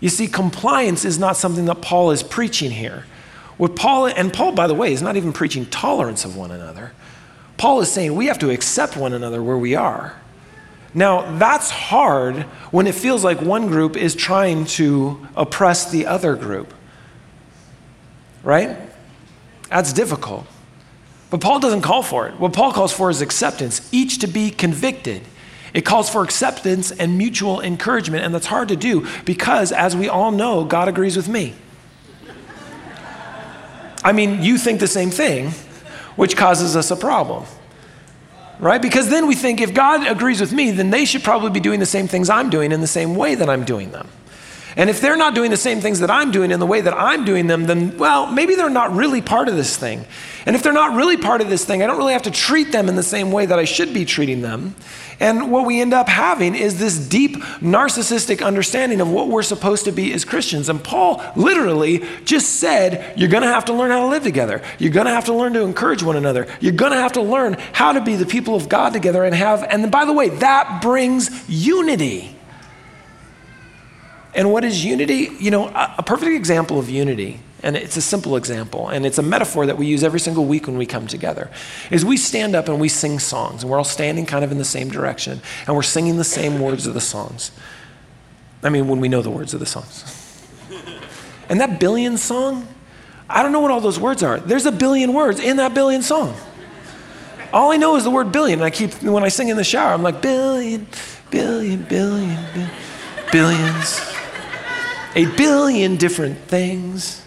You 0.00 0.10
see, 0.10 0.26
compliance 0.28 1.02
is 1.02 1.18
not 1.18 1.38
something 1.38 1.64
that 1.64 1.80
Paul 1.80 2.10
is 2.10 2.22
preaching 2.22 2.70
here. 2.70 3.06
What 3.56 3.74
Paul, 3.74 4.08
and 4.08 4.34
Paul, 4.34 4.52
by 4.52 4.66
the 4.66 4.74
way, 4.74 4.92
is 4.92 5.00
not 5.00 5.16
even 5.16 5.32
preaching 5.32 5.64
tolerance 5.64 6.26
of 6.26 6.36
one 6.36 6.50
another. 6.50 6.92
Paul 7.56 7.80
is 7.80 7.90
saying 7.90 8.14
we 8.14 8.26
have 8.26 8.38
to 8.40 8.50
accept 8.50 8.98
one 8.98 9.14
another 9.14 9.42
where 9.42 9.56
we 9.56 9.74
are. 9.74 10.14
Now, 10.94 11.38
that's 11.38 11.70
hard 11.70 12.42
when 12.70 12.86
it 12.86 12.94
feels 12.94 13.22
like 13.22 13.40
one 13.40 13.68
group 13.68 13.96
is 13.96 14.14
trying 14.14 14.64
to 14.66 15.26
oppress 15.36 15.90
the 15.90 16.06
other 16.06 16.34
group. 16.34 16.72
Right? 18.42 18.76
That's 19.68 19.92
difficult. 19.92 20.46
But 21.30 21.40
Paul 21.40 21.60
doesn't 21.60 21.82
call 21.82 22.02
for 22.02 22.26
it. 22.26 22.40
What 22.40 22.52
Paul 22.54 22.72
calls 22.72 22.92
for 22.92 23.10
is 23.10 23.20
acceptance, 23.20 23.86
each 23.92 24.18
to 24.20 24.26
be 24.26 24.50
convicted. 24.50 25.22
It 25.74 25.82
calls 25.82 26.08
for 26.08 26.22
acceptance 26.22 26.90
and 26.90 27.18
mutual 27.18 27.60
encouragement, 27.60 28.24
and 28.24 28.34
that's 28.34 28.46
hard 28.46 28.68
to 28.68 28.76
do 28.76 29.06
because, 29.26 29.70
as 29.70 29.94
we 29.94 30.08
all 30.08 30.30
know, 30.30 30.64
God 30.64 30.88
agrees 30.88 31.16
with 31.16 31.28
me. 31.28 31.54
I 34.02 34.12
mean, 34.12 34.42
you 34.42 34.56
think 34.56 34.80
the 34.80 34.88
same 34.88 35.10
thing, 35.10 35.50
which 36.16 36.36
causes 36.36 36.76
us 36.76 36.90
a 36.90 36.96
problem. 36.96 37.44
Right? 38.60 38.82
Because 38.82 39.08
then 39.08 39.28
we 39.28 39.36
think 39.36 39.60
if 39.60 39.72
God 39.72 40.06
agrees 40.06 40.40
with 40.40 40.52
me, 40.52 40.72
then 40.72 40.90
they 40.90 41.04
should 41.04 41.22
probably 41.22 41.50
be 41.50 41.60
doing 41.60 41.78
the 41.78 41.86
same 41.86 42.08
things 42.08 42.28
I'm 42.28 42.50
doing 42.50 42.72
in 42.72 42.80
the 42.80 42.88
same 42.88 43.14
way 43.14 43.36
that 43.36 43.48
I'm 43.48 43.64
doing 43.64 43.92
them. 43.92 44.08
And 44.78 44.88
if 44.88 45.00
they're 45.00 45.16
not 45.16 45.34
doing 45.34 45.50
the 45.50 45.56
same 45.56 45.80
things 45.80 45.98
that 45.98 46.10
I'm 46.10 46.30
doing 46.30 46.52
in 46.52 46.60
the 46.60 46.66
way 46.66 46.80
that 46.80 46.94
I'm 46.94 47.24
doing 47.24 47.48
them, 47.48 47.66
then, 47.66 47.98
well, 47.98 48.30
maybe 48.30 48.54
they're 48.54 48.70
not 48.70 48.92
really 48.92 49.20
part 49.20 49.48
of 49.48 49.56
this 49.56 49.76
thing. 49.76 50.06
And 50.46 50.54
if 50.54 50.62
they're 50.62 50.72
not 50.72 50.94
really 50.94 51.16
part 51.16 51.40
of 51.40 51.50
this 51.50 51.64
thing, 51.64 51.82
I 51.82 51.88
don't 51.88 51.98
really 51.98 52.12
have 52.12 52.22
to 52.22 52.30
treat 52.30 52.70
them 52.70 52.88
in 52.88 52.94
the 52.94 53.02
same 53.02 53.32
way 53.32 53.44
that 53.44 53.58
I 53.58 53.64
should 53.64 53.92
be 53.92 54.04
treating 54.04 54.40
them. 54.40 54.76
And 55.18 55.50
what 55.50 55.66
we 55.66 55.80
end 55.80 55.92
up 55.92 56.08
having 56.08 56.54
is 56.54 56.78
this 56.78 56.96
deep 56.96 57.38
narcissistic 57.58 58.40
understanding 58.40 59.00
of 59.00 59.10
what 59.10 59.26
we're 59.26 59.42
supposed 59.42 59.84
to 59.86 59.90
be 59.90 60.12
as 60.12 60.24
Christians. 60.24 60.68
And 60.68 60.82
Paul 60.82 61.24
literally 61.34 62.04
just 62.24 62.60
said, 62.60 63.18
You're 63.18 63.30
going 63.30 63.42
to 63.42 63.48
have 63.48 63.64
to 63.64 63.72
learn 63.72 63.90
how 63.90 64.02
to 64.02 64.06
live 64.06 64.22
together. 64.22 64.62
You're 64.78 64.92
going 64.92 65.06
to 65.06 65.12
have 65.12 65.24
to 65.24 65.34
learn 65.34 65.54
to 65.54 65.62
encourage 65.62 66.04
one 66.04 66.14
another. 66.14 66.46
You're 66.60 66.72
going 66.72 66.92
to 66.92 66.98
have 66.98 67.14
to 67.14 67.20
learn 67.20 67.54
how 67.72 67.90
to 67.90 68.00
be 68.00 68.14
the 68.14 68.26
people 68.26 68.54
of 68.54 68.68
God 68.68 68.92
together 68.92 69.24
and 69.24 69.34
have, 69.34 69.64
and 69.64 69.90
by 69.90 70.04
the 70.04 70.12
way, 70.12 70.28
that 70.28 70.80
brings 70.80 71.48
unity. 71.48 72.37
And 74.34 74.52
what 74.52 74.64
is 74.64 74.84
unity? 74.84 75.30
You 75.38 75.50
know, 75.50 75.68
a, 75.68 75.96
a 75.98 76.02
perfect 76.02 76.32
example 76.32 76.78
of 76.78 76.88
unity 76.88 77.40
and 77.62 77.76
it's 77.76 77.96
a 77.96 78.00
simple 78.00 78.36
example, 78.36 78.88
and 78.88 79.04
it's 79.04 79.18
a 79.18 79.22
metaphor 79.22 79.66
that 79.66 79.76
we 79.76 79.86
use 79.86 80.04
every 80.04 80.20
single 80.20 80.44
week 80.44 80.68
when 80.68 80.78
we 80.78 80.86
come 80.86 81.08
together, 81.08 81.50
is 81.90 82.04
we 82.04 82.16
stand 82.16 82.54
up 82.54 82.68
and 82.68 82.80
we 82.80 82.88
sing 82.88 83.18
songs, 83.18 83.62
and 83.62 83.70
we're 83.70 83.78
all 83.78 83.84
standing 83.84 84.26
kind 84.26 84.44
of 84.44 84.52
in 84.52 84.58
the 84.58 84.64
same 84.64 84.88
direction, 84.90 85.40
and 85.66 85.74
we're 85.74 85.82
singing 85.82 86.18
the 86.18 86.24
same 86.24 86.60
words 86.60 86.86
of 86.86 86.94
the 86.94 87.00
songs. 87.00 87.50
I 88.62 88.68
mean, 88.68 88.86
when 88.86 89.00
we 89.00 89.08
know 89.08 89.22
the 89.22 89.30
words 89.30 89.54
of 89.54 89.60
the 89.60 89.66
songs. 89.66 90.04
and 91.48 91.60
that 91.60 91.80
billion 91.80 92.16
song, 92.16 92.68
I 93.28 93.42
don't 93.42 93.50
know 93.50 93.60
what 93.60 93.72
all 93.72 93.80
those 93.80 93.98
words 93.98 94.22
are. 94.22 94.38
There's 94.38 94.66
a 94.66 94.72
billion 94.72 95.12
words 95.12 95.40
in 95.40 95.56
that 95.56 95.74
billion 95.74 96.02
song. 96.02 96.36
All 97.52 97.72
I 97.72 97.76
know 97.76 97.96
is 97.96 98.04
the 98.04 98.10
word 98.10 98.30
billion. 98.30 98.60
And 98.60 98.66
I 98.66 98.70
keep, 98.70 99.02
when 99.02 99.24
I 99.24 99.28
sing 99.28 99.48
in 99.48 99.56
the 99.56 99.64
shower, 99.64 99.92
I'm 99.92 100.02
like, 100.02 100.22
billion, 100.22 100.86
billion, 101.30 101.82
billion, 101.84 102.36
billion 102.52 102.70
billions. 103.32 104.17
A 105.18 105.26
billion 105.36 105.96
different 105.96 106.38
things 106.38 107.22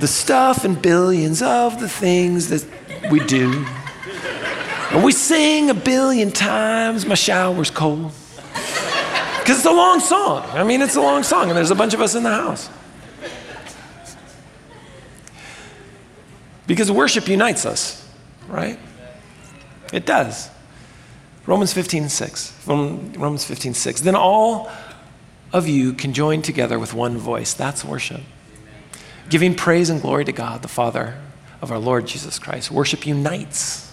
the 0.00 0.06
stuff 0.06 0.64
and 0.64 0.80
billions 0.80 1.42
of 1.42 1.80
the 1.80 1.88
things 1.88 2.48
that 2.48 2.64
we 3.10 3.20
do. 3.20 3.64
And 4.90 5.04
we 5.04 5.12
sing 5.12 5.70
a 5.70 5.74
billion 5.74 6.30
times, 6.30 7.04
my 7.04 7.14
shower's 7.14 7.70
cold. 7.70 8.12
Because 9.38 9.58
it's 9.58 9.66
a 9.66 9.72
long 9.72 10.00
song. 10.00 10.44
I 10.52 10.64
mean, 10.64 10.82
it's 10.82 10.96
a 10.96 11.00
long 11.00 11.22
song, 11.22 11.48
and 11.48 11.56
there's 11.56 11.70
a 11.70 11.74
bunch 11.74 11.94
of 11.94 12.00
us 12.00 12.14
in 12.14 12.22
the 12.22 12.30
house. 12.30 12.68
Because 16.66 16.92
worship 16.92 17.28
unites 17.28 17.64
us, 17.64 18.06
right? 18.46 18.78
It 19.92 20.04
does. 20.06 20.50
Romans 21.46 21.72
15, 21.72 22.08
6. 22.10 22.66
Romans 22.66 23.44
15, 23.44 23.74
6. 23.74 24.00
Then 24.02 24.14
all 24.14 24.70
of 25.52 25.66
you 25.66 25.92
can 25.92 26.12
join 26.12 26.42
together 26.42 26.78
with 26.78 26.94
one 26.94 27.16
voice. 27.16 27.54
That's 27.54 27.84
worship 27.84 28.20
giving 29.28 29.54
praise 29.54 29.90
and 29.90 30.00
glory 30.00 30.24
to 30.24 30.32
God, 30.32 30.62
the 30.62 30.68
Father 30.68 31.14
of 31.60 31.70
our 31.70 31.78
Lord 31.78 32.06
Jesus 32.06 32.38
Christ. 32.38 32.70
Worship 32.70 33.06
unites. 33.06 33.84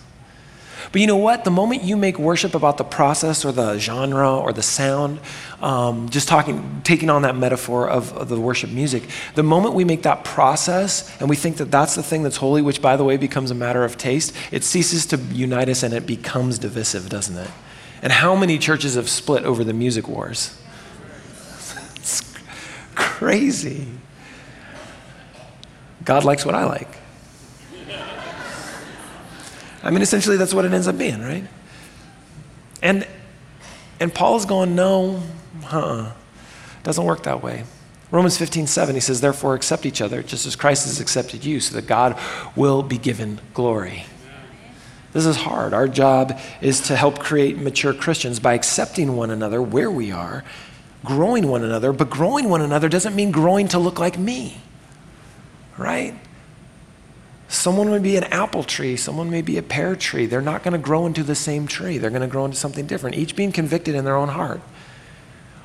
But 0.92 1.02
you 1.02 1.08
know 1.08 1.18
what? 1.18 1.44
The 1.44 1.52
moment 1.52 1.84
you 1.84 1.98
make 1.98 2.18
worship 2.18 2.56
about 2.56 2.78
the 2.78 2.84
process 2.84 3.44
or 3.44 3.52
the 3.52 3.78
genre 3.80 4.38
or 4.38 4.54
the 4.54 4.62
sound, 4.62 5.20
um, 5.62 6.10
just 6.10 6.28
talking, 6.28 6.82
taking 6.84 7.10
on 7.10 7.24
that 7.24 7.36
metaphor 7.36 7.90
of, 7.90 8.14
of, 8.14 8.30
the 8.30 8.40
worship 8.40 8.70
music, 8.70 9.04
the 9.34 9.44
moment 9.44 9.74
we 9.74 9.84
make 9.84 10.04
that 10.04 10.24
process 10.24 11.12
and 11.20 11.28
we 11.28 11.36
think 11.36 11.58
that 11.58 11.72
that's 11.72 11.96
the 11.96 12.04
thing 12.04 12.24
that's 12.24 12.38
holy, 12.38 12.62
which 12.62 12.82
by 12.82 12.96
the 12.96 13.04
way 13.04 13.18
becomes 13.18 13.52
a 13.52 13.56
matter 13.56 13.84
of 13.84 13.98
taste, 13.98 14.34
it 14.52 14.64
ceases 14.64 15.06
to 15.08 15.18
unite 15.18 15.68
us 15.68 15.82
and 15.82 15.94
it 15.94 16.06
becomes 16.06 16.60
divisive, 16.60 17.10
doesn't 17.10 17.38
it? 17.38 17.50
And 18.02 18.14
how 18.14 18.36
many 18.36 18.60
churches 18.60 18.96
have 18.96 19.10
split 19.10 19.44
over 19.44 19.64
the 19.64 19.74
music 19.74 20.08
wars? 20.08 20.56
Crazy. 23.16 23.88
God 26.04 26.26
likes 26.26 26.46
what 26.46 26.54
I 26.54 26.66
like. 26.66 26.90
I 29.82 29.90
mean, 29.90 30.02
essentially, 30.02 30.36
that's 30.36 30.54
what 30.54 30.66
it 30.66 30.74
ends 30.74 30.88
up 30.88 30.98
being, 30.98 31.22
right? 31.22 31.46
And, 32.82 33.08
and 34.02 34.14
Paul's 34.14 34.46
going, 34.46 34.76
no, 34.76 35.22
uh-uh. 35.72 36.12
Doesn't 36.84 37.06
work 37.06 37.24
that 37.24 37.42
way. 37.42 37.64
Romans 38.12 38.38
15, 38.38 38.68
7, 38.68 38.96
he 38.96 39.02
says, 39.02 39.22
therefore 39.22 39.56
accept 39.56 39.86
each 39.86 40.02
other, 40.02 40.22
just 40.22 40.46
as 40.46 40.58
Christ 40.58 40.86
has 40.86 41.00
accepted 41.00 41.46
you, 41.46 41.62
so 41.62 41.74
that 41.76 41.88
God 41.88 42.20
will 42.56 42.84
be 42.84 42.98
given 42.98 43.40
glory. 43.54 44.04
This 45.14 45.26
is 45.26 45.38
hard. 45.38 45.74
Our 45.74 45.88
job 45.88 46.38
is 46.60 46.82
to 46.88 46.98
help 46.98 47.20
create 47.20 47.58
mature 47.58 47.94
Christians 47.94 48.42
by 48.42 48.54
accepting 48.54 49.16
one 49.16 49.30
another 49.30 49.62
where 49.62 49.90
we 49.90 50.12
are, 50.12 50.44
growing 51.06 51.48
one 51.48 51.64
another, 51.64 51.94
but 51.94 52.10
growing 52.10 52.50
one 52.50 52.62
another 52.62 52.90
doesn't 52.90 53.16
mean 53.16 53.32
growing 53.32 53.68
to 53.70 53.80
look 53.80 54.00
like 54.00 54.18
me 54.18 54.58
right? 55.78 56.14
Someone 57.48 57.90
may 57.90 58.00
be 58.00 58.18
an 58.18 58.24
apple 58.26 58.64
tree, 58.64 58.98
someone 58.98 59.30
may 59.30 59.42
be 59.42 59.58
a 59.58 59.64
pear 59.64 59.96
tree. 59.96 60.26
They're 60.26 60.42
not 60.42 60.64
going 60.64 60.74
to 60.74 60.80
grow 60.80 61.06
into 61.06 61.24
the 61.24 61.36
same 61.36 61.68
tree. 61.68 61.98
They're 61.98 62.10
going 62.10 62.22
to 62.22 62.28
grow 62.28 62.46
into 62.46 62.58
something 62.58 62.88
different, 62.88 63.18
each 63.18 63.36
being 63.36 63.52
convicted 63.52 63.96
in 63.96 64.04
their 64.04 64.16
own 64.16 64.30
heart. 64.30 64.62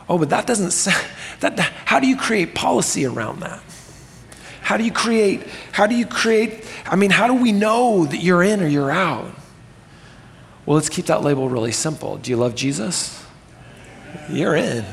Oh, 0.09 0.18
but 0.18 0.30
that 0.30 0.47
doesn't 0.47 0.92
that 1.40 1.59
how 1.59 2.00
do 2.00 2.06
you 2.06 2.16
create 2.16 2.54
policy 2.54 3.06
around 3.06 3.40
that? 3.40 3.62
How 4.61 4.76
do 4.76 4.85
you 4.85 4.92
create 4.92 5.42
how 5.73 5.87
do 5.87 5.94
you 5.94 6.06
create 6.06 6.66
I 6.87 6.97
mean, 6.97 7.11
how 7.11 7.26
do 7.26 7.35
we 7.35 7.52
know 7.52 8.04
that 8.04 8.18
you're 8.18 8.42
in 8.42 8.61
or 8.61 8.66
you're 8.66 8.90
out? 8.90 9.32
Well, 10.66 10.76
let's 10.76 10.88
keep 10.88 11.06
that 11.06 11.23
label 11.23 11.49
really 11.49 11.73
simple. 11.73 12.18
Do 12.18 12.30
you 12.30 12.37
love 12.37 12.54
Jesus? 12.54 13.25
You're 14.28 14.56
in. 14.56 14.85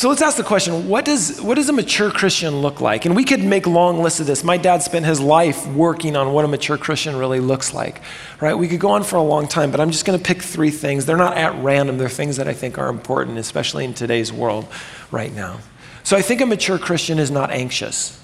So 0.00 0.08
let's 0.08 0.22
ask 0.22 0.38
the 0.38 0.42
question 0.42 0.88
what 0.88 1.04
does, 1.04 1.42
what 1.42 1.56
does 1.56 1.68
a 1.68 1.74
mature 1.74 2.10
Christian 2.10 2.62
look 2.62 2.80
like? 2.80 3.04
And 3.04 3.14
we 3.14 3.22
could 3.22 3.44
make 3.44 3.66
long 3.66 4.02
lists 4.02 4.18
of 4.18 4.26
this. 4.26 4.42
My 4.42 4.56
dad 4.56 4.82
spent 4.82 5.04
his 5.04 5.20
life 5.20 5.66
working 5.66 6.16
on 6.16 6.32
what 6.32 6.46
a 6.46 6.48
mature 6.48 6.78
Christian 6.78 7.16
really 7.16 7.38
looks 7.38 7.74
like, 7.74 8.00
right? 8.40 8.54
We 8.54 8.66
could 8.66 8.80
go 8.80 8.92
on 8.92 9.02
for 9.02 9.16
a 9.16 9.22
long 9.22 9.46
time, 9.46 9.70
but 9.70 9.78
I'm 9.78 9.90
just 9.90 10.06
going 10.06 10.18
to 10.18 10.24
pick 10.24 10.40
three 10.40 10.70
things. 10.70 11.04
They're 11.04 11.18
not 11.18 11.36
at 11.36 11.54
random, 11.62 11.98
they're 11.98 12.08
things 12.08 12.38
that 12.38 12.48
I 12.48 12.54
think 12.54 12.78
are 12.78 12.88
important, 12.88 13.36
especially 13.36 13.84
in 13.84 13.92
today's 13.92 14.32
world 14.32 14.66
right 15.10 15.34
now. 15.34 15.60
So 16.02 16.16
I 16.16 16.22
think 16.22 16.40
a 16.40 16.46
mature 16.46 16.78
Christian 16.78 17.18
is 17.18 17.30
not 17.30 17.50
anxious. 17.50 18.18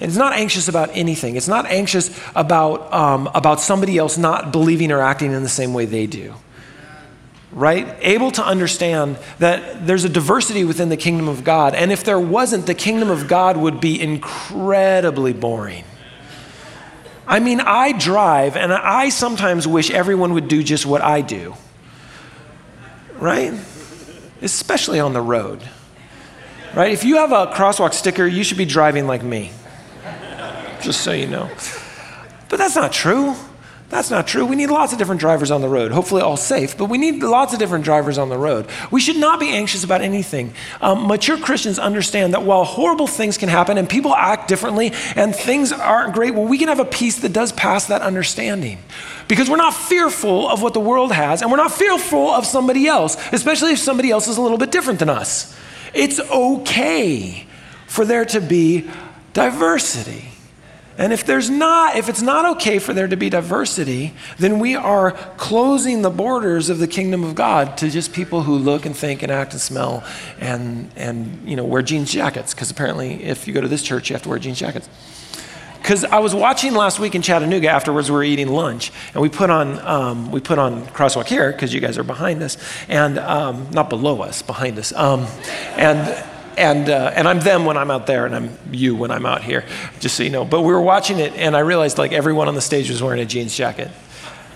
It's 0.00 0.16
not 0.16 0.32
anxious 0.32 0.66
about 0.66 0.90
anything. 0.92 1.36
It's 1.36 1.48
not 1.48 1.66
anxious 1.66 2.10
about, 2.34 2.92
um, 2.92 3.28
about 3.34 3.60
somebody 3.60 3.98
else 3.98 4.18
not 4.18 4.50
believing 4.50 4.90
or 4.90 5.00
acting 5.00 5.32
in 5.32 5.42
the 5.42 5.48
same 5.48 5.74
way 5.74 5.84
they 5.84 6.06
do 6.06 6.34
right? 7.52 7.96
Able 8.00 8.30
to 8.32 8.44
understand 8.44 9.18
that 9.38 9.86
there's 9.86 10.04
a 10.04 10.08
diversity 10.08 10.64
within 10.64 10.88
the 10.88 10.96
kingdom 10.96 11.28
of 11.28 11.44
God. 11.44 11.74
And 11.74 11.90
if 11.90 12.04
there 12.04 12.18
wasn't, 12.18 12.66
the 12.66 12.74
kingdom 12.74 13.10
of 13.10 13.28
God 13.28 13.56
would 13.56 13.80
be 13.80 14.00
incredibly 14.00 15.32
boring. 15.32 15.84
I 17.26 17.38
mean, 17.38 17.60
I 17.60 17.92
drive, 17.92 18.56
and 18.56 18.72
I 18.72 19.08
sometimes 19.08 19.66
wish 19.66 19.90
everyone 19.90 20.34
would 20.34 20.48
do 20.48 20.64
just 20.64 20.84
what 20.84 21.00
I 21.00 21.20
do, 21.20 21.54
right? 23.18 23.52
Especially 24.42 24.98
on 24.98 25.12
the 25.12 25.20
road, 25.20 25.62
right? 26.74 26.90
If 26.90 27.04
you 27.04 27.16
have 27.16 27.30
a 27.30 27.46
crosswalk 27.48 27.94
sticker, 27.94 28.26
you 28.26 28.42
should 28.42 28.58
be 28.58 28.64
driving 28.64 29.06
like 29.06 29.22
me, 29.22 29.52
just 30.82 31.02
so 31.02 31.12
you 31.12 31.26
know. 31.26 31.50
But 32.48 32.58
that's 32.58 32.76
not 32.76 32.92
true. 32.92 33.36
That's 33.90 34.08
not 34.08 34.28
true. 34.28 34.46
We 34.46 34.54
need 34.54 34.70
lots 34.70 34.92
of 34.92 35.00
different 35.00 35.20
drivers 35.20 35.50
on 35.50 35.62
the 35.62 35.68
road, 35.68 35.90
hopefully 35.90 36.22
all 36.22 36.36
safe, 36.36 36.78
but 36.78 36.84
we 36.84 36.96
need 36.96 37.24
lots 37.24 37.52
of 37.52 37.58
different 37.58 37.84
drivers 37.84 38.18
on 38.18 38.28
the 38.28 38.38
road. 38.38 38.68
We 38.92 39.00
should 39.00 39.16
not 39.16 39.40
be 39.40 39.48
anxious 39.50 39.82
about 39.82 40.00
anything. 40.00 40.54
Um, 40.80 41.08
mature 41.08 41.36
Christians 41.36 41.76
understand 41.76 42.32
that 42.34 42.44
while 42.44 42.62
horrible 42.62 43.08
things 43.08 43.36
can 43.36 43.48
happen 43.48 43.78
and 43.78 43.88
people 43.88 44.14
act 44.14 44.46
differently 44.46 44.92
and 45.16 45.34
things 45.34 45.72
aren't 45.72 46.14
great, 46.14 46.34
well, 46.34 46.44
we 46.44 46.56
can 46.56 46.68
have 46.68 46.78
a 46.78 46.84
peace 46.84 47.18
that 47.20 47.32
does 47.32 47.50
pass 47.50 47.86
that 47.86 48.00
understanding. 48.00 48.78
Because 49.26 49.50
we're 49.50 49.56
not 49.56 49.74
fearful 49.74 50.48
of 50.48 50.62
what 50.62 50.72
the 50.72 50.80
world 50.80 51.10
has 51.10 51.42
and 51.42 51.50
we're 51.50 51.56
not 51.56 51.72
fearful 51.72 52.28
of 52.28 52.46
somebody 52.46 52.86
else, 52.86 53.16
especially 53.32 53.72
if 53.72 53.80
somebody 53.80 54.12
else 54.12 54.28
is 54.28 54.36
a 54.36 54.42
little 54.42 54.58
bit 54.58 54.70
different 54.70 55.00
than 55.00 55.10
us. 55.10 55.56
It's 55.94 56.20
okay 56.20 57.44
for 57.88 58.04
there 58.04 58.24
to 58.26 58.40
be 58.40 58.88
diversity. 59.32 60.29
And 61.00 61.14
if 61.14 61.24
there's 61.24 61.48
not, 61.48 61.96
if 61.96 62.10
it's 62.10 62.20
not 62.20 62.44
okay 62.56 62.78
for 62.78 62.92
there 62.92 63.08
to 63.08 63.16
be 63.16 63.30
diversity, 63.30 64.12
then 64.36 64.58
we 64.58 64.76
are 64.76 65.12
closing 65.38 66.02
the 66.02 66.10
borders 66.10 66.68
of 66.68 66.78
the 66.78 66.86
kingdom 66.86 67.24
of 67.24 67.34
God 67.34 67.78
to 67.78 67.88
just 67.88 68.12
people 68.12 68.42
who 68.42 68.58
look 68.58 68.84
and 68.84 68.94
think 68.94 69.22
and 69.22 69.32
act 69.32 69.52
and 69.52 69.60
smell 69.62 70.04
and 70.40 70.90
and 70.96 71.48
you 71.48 71.56
know 71.56 71.64
wear 71.64 71.80
jeans 71.80 72.12
jackets. 72.12 72.52
Because 72.52 72.70
apparently, 72.70 73.24
if 73.24 73.48
you 73.48 73.54
go 73.54 73.62
to 73.62 73.66
this 73.66 73.82
church, 73.82 74.10
you 74.10 74.14
have 74.14 74.22
to 74.24 74.28
wear 74.28 74.38
jeans 74.38 74.58
jackets. 74.58 74.90
Because 75.78 76.04
I 76.04 76.18
was 76.18 76.34
watching 76.34 76.74
last 76.74 76.98
week 77.00 77.14
in 77.14 77.22
Chattanooga. 77.22 77.70
Afterwards, 77.70 78.10
we 78.10 78.16
were 78.16 78.22
eating 78.22 78.48
lunch, 78.48 78.92
and 79.14 79.22
we 79.22 79.30
put 79.30 79.48
on 79.48 79.78
um, 79.78 80.30
we 80.30 80.40
put 80.40 80.58
on 80.58 80.84
Crosswalk 80.88 81.28
here 81.28 81.50
because 81.50 81.72
you 81.72 81.80
guys 81.80 81.96
are 81.96 82.04
behind 82.04 82.42
us, 82.42 82.58
and 82.90 83.18
um, 83.18 83.70
not 83.70 83.88
below 83.88 84.20
us, 84.20 84.42
behind 84.42 84.78
us, 84.78 84.92
um, 84.92 85.26
and 85.78 85.98
and, 86.60 86.88
uh, 86.88 87.12
and 87.14 87.26
I'm 87.26 87.40
them 87.40 87.64
when 87.64 87.76
I'm 87.76 87.90
out 87.90 88.06
there, 88.06 88.26
and 88.26 88.34
I'm 88.34 88.58
you 88.70 88.94
when 88.94 89.10
I'm 89.10 89.26
out 89.26 89.42
here, 89.42 89.64
just 89.98 90.14
so 90.14 90.22
you 90.22 90.30
know. 90.30 90.44
But 90.44 90.60
we 90.60 90.72
were 90.72 90.80
watching 90.80 91.18
it, 91.18 91.32
and 91.34 91.56
I 91.56 91.60
realized 91.60 91.98
like 91.98 92.12
everyone 92.12 92.48
on 92.48 92.54
the 92.54 92.60
stage 92.60 92.90
was 92.90 93.02
wearing 93.02 93.20
a 93.20 93.24
jeans 93.24 93.56
jacket. 93.56 93.90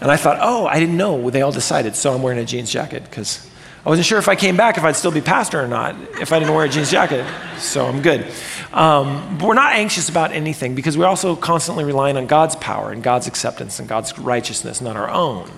And 0.01 0.11
I 0.11 0.17
thought, 0.17 0.39
oh, 0.41 0.67
I 0.67 0.81
didn't 0.81 0.99
know. 0.99 1.31
They 1.31 1.41
all 1.41 1.53
decided, 1.53 1.97
so 1.97 2.13
I'm 2.13 2.23
wearing 2.23 2.39
a 2.39 2.45
jeans 2.45 2.71
jacket 2.71 3.05
because 3.05 3.49
I 3.87 3.89
wasn't 3.89 4.07
sure 4.07 4.19
if 4.19 4.29
I 4.29 4.37
came 4.37 4.57
back 4.57 4.77
if 4.77 4.85
I'd 4.85 4.97
still 4.97 5.11
be 5.11 5.21
pastor 5.21 5.63
or 5.63 5.69
not 5.69 5.95
if 6.21 6.33
I 6.33 6.39
didn't 6.39 6.55
wear 6.55 6.65
a 6.65 6.69
jeans 6.69 6.91
jacket. 6.91 7.27
So 7.59 7.87
I'm 7.87 8.03
good. 8.03 8.27
Um, 8.73 9.39
but 9.39 9.47
we're 9.47 9.55
not 9.55 9.75
anxious 9.75 10.09
about 10.09 10.33
anything 10.33 10.75
because 10.75 10.99
we're 10.99 11.07
also 11.07 11.37
constantly 11.37 11.85
relying 11.85 12.17
on 12.17 12.27
God's 12.27 12.57
power 12.57 12.93
and 12.93 13.03
God's 13.03 13.27
acceptance 13.27 13.79
and 13.79 13.89
God's 13.89 14.19
righteousness, 14.19 14.81
not 14.81 14.97
our 14.97 15.09
own. 15.09 15.51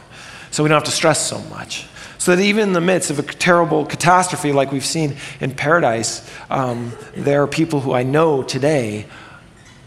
So 0.57 0.63
we 0.63 0.71
don't 0.71 0.77
have 0.77 0.85
to 0.85 0.91
stress 0.91 1.21
so 1.21 1.39
much. 1.51 1.87
So 2.17 2.35
that 2.35 2.43
even 2.43 2.63
in 2.63 2.73
the 2.73 2.81
midst 2.81 3.11
of 3.11 3.19
a 3.19 3.23
terrible 3.23 3.85
catastrophe 3.85 4.53
like 4.53 4.73
we've 4.73 4.87
seen 4.87 5.19
in 5.39 5.55
Paradise, 5.55 6.27
um, 6.49 6.93
there 7.15 7.43
are 7.43 7.47
people 7.47 7.83
who 7.83 7.93
I 7.93 8.05
know 8.05 8.43
today 8.43 9.05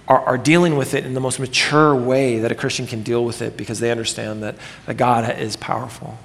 are, 0.08 0.20
are, 0.20 0.38
dealing 0.38 0.78
with 0.78 0.94
it 0.94 1.08
in 1.08 1.16
the 1.16 1.20
most 1.20 1.40
mature 1.40 1.96
way 1.96 2.38
that 2.42 2.52
a 2.52 2.56
Christian 2.56 2.86
can 2.86 3.02
deal 3.02 3.26
with 3.26 3.42
it 3.42 3.58
because 3.58 3.80
they 3.80 3.90
understand 3.90 4.44
that, 4.44 4.58
that 4.86 4.96
God 4.96 5.40
is 5.40 5.56
powerful. 5.56 6.20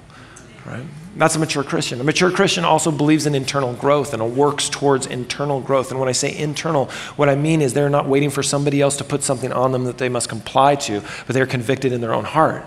right? 0.63 0.85
That's 1.15 1.35
a 1.35 1.39
mature 1.39 1.63
Christian. 1.63 1.99
A 1.99 2.03
mature 2.03 2.29
Christian 2.29 2.65
also 2.65 2.91
believes 2.91 3.25
in 3.25 3.33
internal 3.33 3.73
growth 3.73 4.13
and 4.13 4.37
works 4.37 4.69
towards 4.69 5.07
internal 5.07 5.59
growth. 5.59 5.89
And 5.89 5.99
when 5.99 6.07
I 6.07 6.11
say 6.11 6.37
internal, 6.37 6.85
what 7.15 7.29
I 7.29 7.35
mean 7.35 7.63
is 7.63 7.73
they're 7.73 7.89
not 7.89 8.07
waiting 8.07 8.29
for 8.29 8.43
somebody 8.43 8.79
else 8.79 8.97
to 8.97 9.03
put 9.03 9.23
something 9.23 9.51
on 9.51 9.71
them 9.71 9.85
that 9.85 9.97
they 9.97 10.07
must 10.07 10.29
comply 10.29 10.75
to, 10.75 11.01
but 11.25 11.33
they're 11.33 11.47
convicted 11.47 11.91
in 11.91 11.99
their 11.99 12.13
own 12.13 12.25
heart 12.25 12.63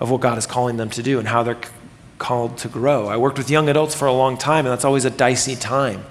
of 0.00 0.10
what 0.10 0.20
God 0.20 0.38
is 0.38 0.46
calling 0.46 0.76
them 0.76 0.90
to 0.90 1.02
do 1.02 1.18
and 1.18 1.28
how 1.28 1.42
they're 1.42 1.58
called 2.18 2.58
to 2.58 2.68
grow. 2.68 3.08
I 3.08 3.16
worked 3.16 3.38
with 3.38 3.50
young 3.50 3.68
adults 3.68 3.94
for 3.94 4.06
a 4.06 4.12
long 4.12 4.36
time, 4.36 4.66
and 4.66 4.72
that's 4.72 4.84
always 4.84 5.04
a 5.04 5.10
dicey 5.10 5.56
time. 5.56 6.04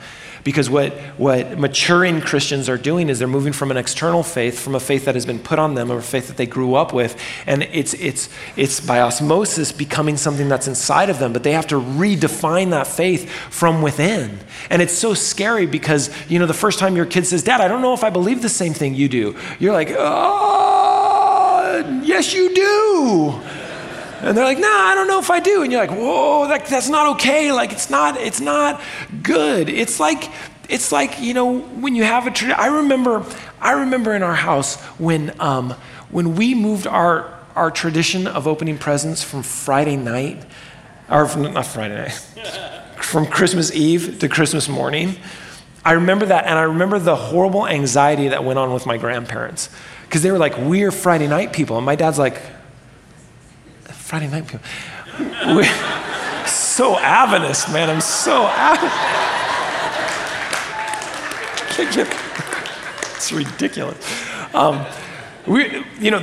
Because 0.43 0.69
what, 0.69 0.93
what 1.17 1.57
maturing 1.57 2.21
Christians 2.21 2.69
are 2.69 2.77
doing 2.77 3.09
is 3.09 3.17
they're 3.17 3.27
moving 3.27 3.51
from 3.51 3.71
an 3.71 3.77
external 3.77 4.21
faith, 4.21 4.59
from 4.59 4.75
a 4.75 4.79
faith 4.79 5.05
that 5.05 5.15
has 5.15 5.25
been 5.25 5.39
put 5.39 5.57
on 5.57 5.73
them, 5.73 5.91
or 5.91 5.97
a 5.97 6.03
faith 6.03 6.27
that 6.27 6.37
they 6.37 6.45
grew 6.45 6.75
up 6.75 6.93
with, 6.93 7.19
and 7.47 7.63
it's, 7.63 7.95
it's, 7.95 8.29
it's 8.55 8.79
by 8.79 9.01
osmosis 9.01 9.71
becoming 9.71 10.17
something 10.17 10.47
that's 10.47 10.67
inside 10.67 11.09
of 11.09 11.17
them, 11.17 11.33
but 11.33 11.41
they 11.41 11.53
have 11.53 11.65
to 11.67 11.81
redefine 11.81 12.69
that 12.69 12.85
faith 12.85 13.27
from 13.31 13.81
within. 13.81 14.37
And 14.69 14.83
it's 14.83 14.93
so 14.93 15.15
scary 15.15 15.65
because, 15.65 16.11
you 16.29 16.37
know, 16.37 16.45
the 16.45 16.53
first 16.53 16.77
time 16.77 16.95
your 16.95 17.07
kid 17.07 17.25
says, 17.25 17.41
Dad, 17.41 17.59
I 17.59 17.67
don't 17.67 17.81
know 17.81 17.95
if 17.95 18.03
I 18.03 18.11
believe 18.11 18.43
the 18.43 18.49
same 18.49 18.75
thing 18.75 18.93
you 18.93 19.09
do, 19.09 19.35
you're 19.57 19.73
like, 19.73 19.89
oh, 19.97 20.61
yes, 22.03 22.35
you 22.35 22.53
do. 22.53 23.41
And 24.21 24.37
they're 24.37 24.43
like, 24.43 24.59
nah, 24.59 24.67
I 24.67 24.95
don't 24.95 25.07
know 25.07 25.19
if 25.19 25.29
I 25.29 25.39
do. 25.39 25.63
And 25.63 25.71
you're 25.71 25.81
like, 25.85 25.97
whoa, 25.97 26.47
that, 26.47 26.65
that's 26.65 26.89
not 26.89 27.15
okay. 27.15 27.51
Like, 27.51 27.71
it's 27.71 27.89
not, 27.89 28.17
it's 28.17 28.39
not 28.39 28.81
good. 29.21 29.69
It's 29.69 29.99
like, 29.99 30.31
it's 30.69 30.91
like, 30.91 31.21
you 31.21 31.33
know, 31.33 31.59
when 31.59 31.95
you 31.95 32.03
have 32.03 32.27
a 32.27 32.31
tradition. 32.31 32.59
I 32.59 32.67
remember, 32.67 33.25
I 33.59 33.71
remember 33.71 34.13
in 34.13 34.23
our 34.23 34.35
house 34.35 34.81
when, 34.99 35.39
um, 35.39 35.71
when 36.09 36.35
we 36.35 36.55
moved 36.55 36.87
our, 36.87 37.31
our 37.55 37.71
tradition 37.71 38.27
of 38.27 38.47
opening 38.47 38.77
presents 38.77 39.23
from 39.23 39.43
Friday 39.43 39.97
night, 39.97 40.43
or 41.09 41.27
from, 41.27 41.43
not 41.53 41.65
Friday 41.65 41.95
night, 41.95 42.11
from 43.01 43.25
Christmas 43.27 43.71
Eve 43.73 44.19
to 44.19 44.29
Christmas 44.29 44.67
morning. 44.67 45.15
I 45.83 45.93
remember 45.93 46.25
that, 46.25 46.45
and 46.45 46.57
I 46.57 46.63
remember 46.63 46.97
the 46.97 47.15
horrible 47.15 47.67
anxiety 47.67 48.29
that 48.29 48.43
went 48.43 48.57
on 48.57 48.73
with 48.73 48.87
my 48.87 48.97
grandparents 48.97 49.69
because 50.03 50.23
they 50.23 50.31
were 50.31 50.39
like, 50.39 50.57
we're 50.57 50.91
Friday 50.91 51.27
night 51.27 51.53
people. 51.53 51.77
And 51.77 51.85
my 51.85 51.95
dad's 51.95 52.17
like, 52.17 52.41
Friday 54.05 54.27
night 54.27 54.47
people. 54.47 54.59
We, 55.55 55.63
so 56.45 56.95
avinous, 56.99 57.67
man. 57.73 57.89
I'm 57.89 58.01
so 58.01 58.45
avinous. 58.45 58.93
It's 63.15 63.31
ridiculous. 63.31 63.97
Um, 64.53 64.85
we, 65.47 65.83
you 65.99 66.11
know, 66.11 66.19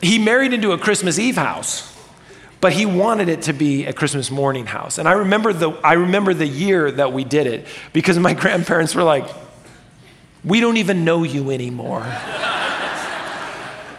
he 0.00 0.18
married 0.18 0.54
into 0.54 0.72
a 0.72 0.78
Christmas 0.78 1.18
Eve 1.18 1.36
house, 1.36 1.94
but 2.62 2.72
he 2.72 2.86
wanted 2.86 3.28
it 3.28 3.42
to 3.42 3.52
be 3.52 3.84
a 3.84 3.92
Christmas 3.92 4.30
morning 4.30 4.64
house. 4.64 4.96
And 4.96 5.06
I 5.06 5.12
remember 5.12 5.52
the, 5.52 5.72
I 5.84 5.92
remember 5.92 6.32
the 6.32 6.46
year 6.46 6.90
that 6.90 7.12
we 7.12 7.24
did 7.24 7.46
it 7.46 7.66
because 7.92 8.18
my 8.18 8.32
grandparents 8.40 8.94
were 8.94 9.04
like, 9.04 9.28
we 10.42 10.60
don't 10.60 10.78
even 10.78 11.04
know 11.04 11.24
you 11.24 11.50
anymore. 11.50 12.06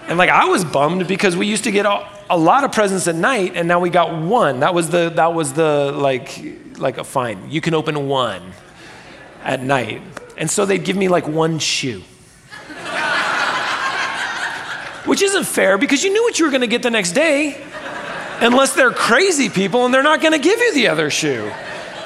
And 0.09 0.17
like 0.17 0.31
I 0.31 0.45
was 0.45 0.65
bummed 0.65 1.07
because 1.07 1.37
we 1.37 1.45
used 1.45 1.65
to 1.65 1.71
get 1.71 1.85
all, 1.85 2.05
a 2.29 2.37
lot 2.37 2.63
of 2.63 2.71
presents 2.71 3.07
at 3.07 3.15
night, 3.15 3.53
and 3.55 3.67
now 3.67 3.79
we 3.79 3.91
got 3.91 4.19
one. 4.19 4.61
That 4.61 4.73
was 4.73 4.89
the 4.89 5.09
that 5.15 5.35
was 5.35 5.53
the 5.53 5.91
like 5.91 6.43
like 6.77 6.97
a 6.97 7.03
fine. 7.03 7.51
You 7.51 7.61
can 7.61 7.75
open 7.75 8.07
one 8.07 8.41
at 9.43 9.61
night, 9.61 10.01
and 10.35 10.49
so 10.49 10.65
they'd 10.65 10.83
give 10.83 10.97
me 10.97 11.07
like 11.09 11.27
one 11.27 11.59
shoe. 11.59 12.01
Which 15.05 15.21
isn't 15.21 15.45
fair 15.45 15.77
because 15.77 16.03
you 16.03 16.11
knew 16.11 16.23
what 16.23 16.39
you 16.39 16.45
were 16.45 16.51
going 16.51 16.61
to 16.61 16.67
get 16.67 16.83
the 16.83 16.91
next 16.91 17.13
day, 17.13 17.63
unless 18.41 18.73
they're 18.73 18.91
crazy 18.91 19.49
people 19.49 19.85
and 19.85 19.93
they're 19.93 20.03
not 20.03 20.21
going 20.21 20.33
to 20.33 20.39
give 20.39 20.59
you 20.59 20.73
the 20.73 20.87
other 20.87 21.09
shoe. 21.09 21.51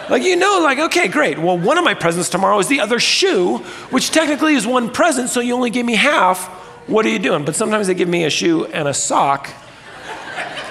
Like, 0.10 0.24
you 0.24 0.36
know, 0.36 0.60
like, 0.62 0.80
okay, 0.80 1.08
great. 1.08 1.40
Well, 1.40 1.58
one 1.58 1.78
of 1.78 1.84
my 1.84 1.94
presents 1.94 2.30
tomorrow 2.30 2.60
is 2.60 2.68
the 2.68 2.82
other 2.82 3.00
shoe, 3.00 3.60
which 3.90 4.12
technically 4.12 4.54
is 4.54 4.68
one 4.68 4.90
present, 4.90 5.30
so 5.30 5.40
you 5.40 5.56
only 5.56 5.70
gave 5.70 5.86
me 5.86 5.96
half. 5.96 6.63
What 6.88 7.06
are 7.06 7.10
you 7.10 7.20
doing? 7.20 7.46
But 7.46 7.56
sometimes 7.56 7.88
they 7.88 7.94
give 7.94 8.10
me 8.10 8.26
a 8.26 8.30
shoe 8.30 8.66
and 8.66 8.88
a 8.88 8.94
sock 8.94 9.50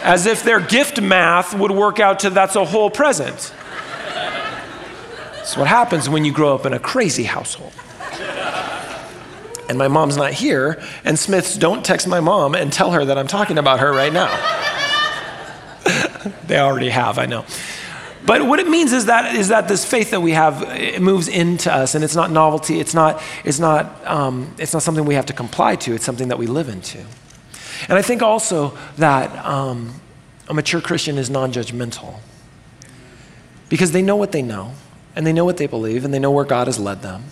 as 0.03 0.27
if 0.27 0.43
their 0.43 0.61
gift 0.61 1.01
math 1.01 1.55
would 1.55 1.71
work 1.71 2.01
out 2.01 2.21
to 2.21 2.31
that's 2.31 2.57
a 2.57 2.65
whole 2.65 2.91
present. 2.91 3.55
That's 5.37 5.57
what 5.57 5.69
happens 5.69 6.09
when 6.09 6.25
you 6.25 6.33
grow 6.33 6.55
up 6.55 6.67
in 6.67 6.73
a 6.73 6.79
crazy 6.79 7.25
household. 7.25 7.73
And 9.69 9.79
my 9.79 9.89
mom's 9.89 10.17
not 10.17 10.33
here, 10.33 10.83
and 11.05 11.19
Smiths 11.19 11.57
don't 11.57 11.85
text 11.85 12.07
my 12.07 12.21
mom 12.21 12.55
and 12.55 12.73
tell 12.73 12.91
her 12.91 13.05
that 13.05 13.17
I'm 13.17 13.27
talking 13.27 13.59
about 13.59 13.81
her 13.81 13.93
right 13.93 14.13
now. 14.13 14.31
they 16.47 16.59
already 16.59 16.91
have, 16.91 17.19
I 17.19 17.27
know. 17.27 17.45
But 18.25 18.47
what 18.47 18.61
it 18.61 18.69
means 18.69 18.93
is 18.93 19.07
that, 19.07 19.35
is 19.35 19.49
that 19.49 19.67
this 19.67 19.85
faith 19.85 20.13
that 20.13 20.21
we 20.21 20.33
have 20.33 21.01
moves 21.01 21.27
into 21.27 21.73
us, 21.73 21.95
and 21.95 22.05
it's 22.05 22.15
not 22.15 22.31
novelty, 22.31 22.79
it's 22.79 22.95
not, 22.95 23.21
it's, 23.45 23.59
not, 23.59 24.07
um, 24.07 24.55
it's 24.59 24.73
not 24.73 24.83
something 24.83 25.05
we 25.05 25.15
have 25.15 25.27
to 25.27 25.33
comply 25.33 25.77
to, 25.77 25.95
it's 25.95 26.05
something 26.05 26.29
that 26.29 26.39
we 26.39 26.47
live 26.47 26.69
into. 26.69 26.99
And 27.89 27.99
I 27.99 28.03
think 28.03 28.23
also 28.23 28.79
that 28.97 29.45
um, 29.45 30.01
a 30.49 30.55
mature 30.55 30.81
Christian 30.81 31.19
is 31.19 31.31
non 31.31 31.53
judgmental 31.53 32.21
because 33.69 33.91
they 33.93 34.03
know 34.03 34.17
what 34.17 34.33
they 34.33 34.43
know, 34.43 34.75
and 35.17 35.27
they 35.27 35.33
know 35.33 35.45
what 35.45 35.57
they 35.57 35.67
believe, 35.67 36.05
and 36.05 36.15
they 36.15 36.19
know 36.19 36.31
where 36.31 36.45
God 36.45 36.69
has 36.69 36.79
led 36.79 37.03
them. 37.03 37.25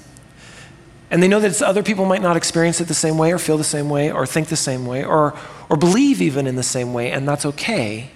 And 1.11 1.23
they 1.23 1.29
know 1.29 1.41
that 1.41 1.61
other 1.63 1.83
people 1.83 2.05
might 2.07 2.23
not 2.23 2.37
experience 2.37 2.81
it 2.81 2.89
the 2.89 2.95
same 2.95 3.19
way, 3.19 3.33
or 3.33 3.39
feel 3.39 3.59
the 3.59 3.65
same 3.65 3.91
way, 3.91 4.11
or 4.11 4.27
think 4.27 4.49
the 4.49 4.57
same 4.57 4.87
way, 4.87 5.05
or, 5.05 5.39
or 5.69 5.77
believe 5.77 6.21
even 6.21 6.47
in 6.47 6.57
the 6.57 6.63
same 6.63 6.93
way, 6.93 7.13
and 7.13 7.29
that's 7.29 7.45
okay. 7.45 8.11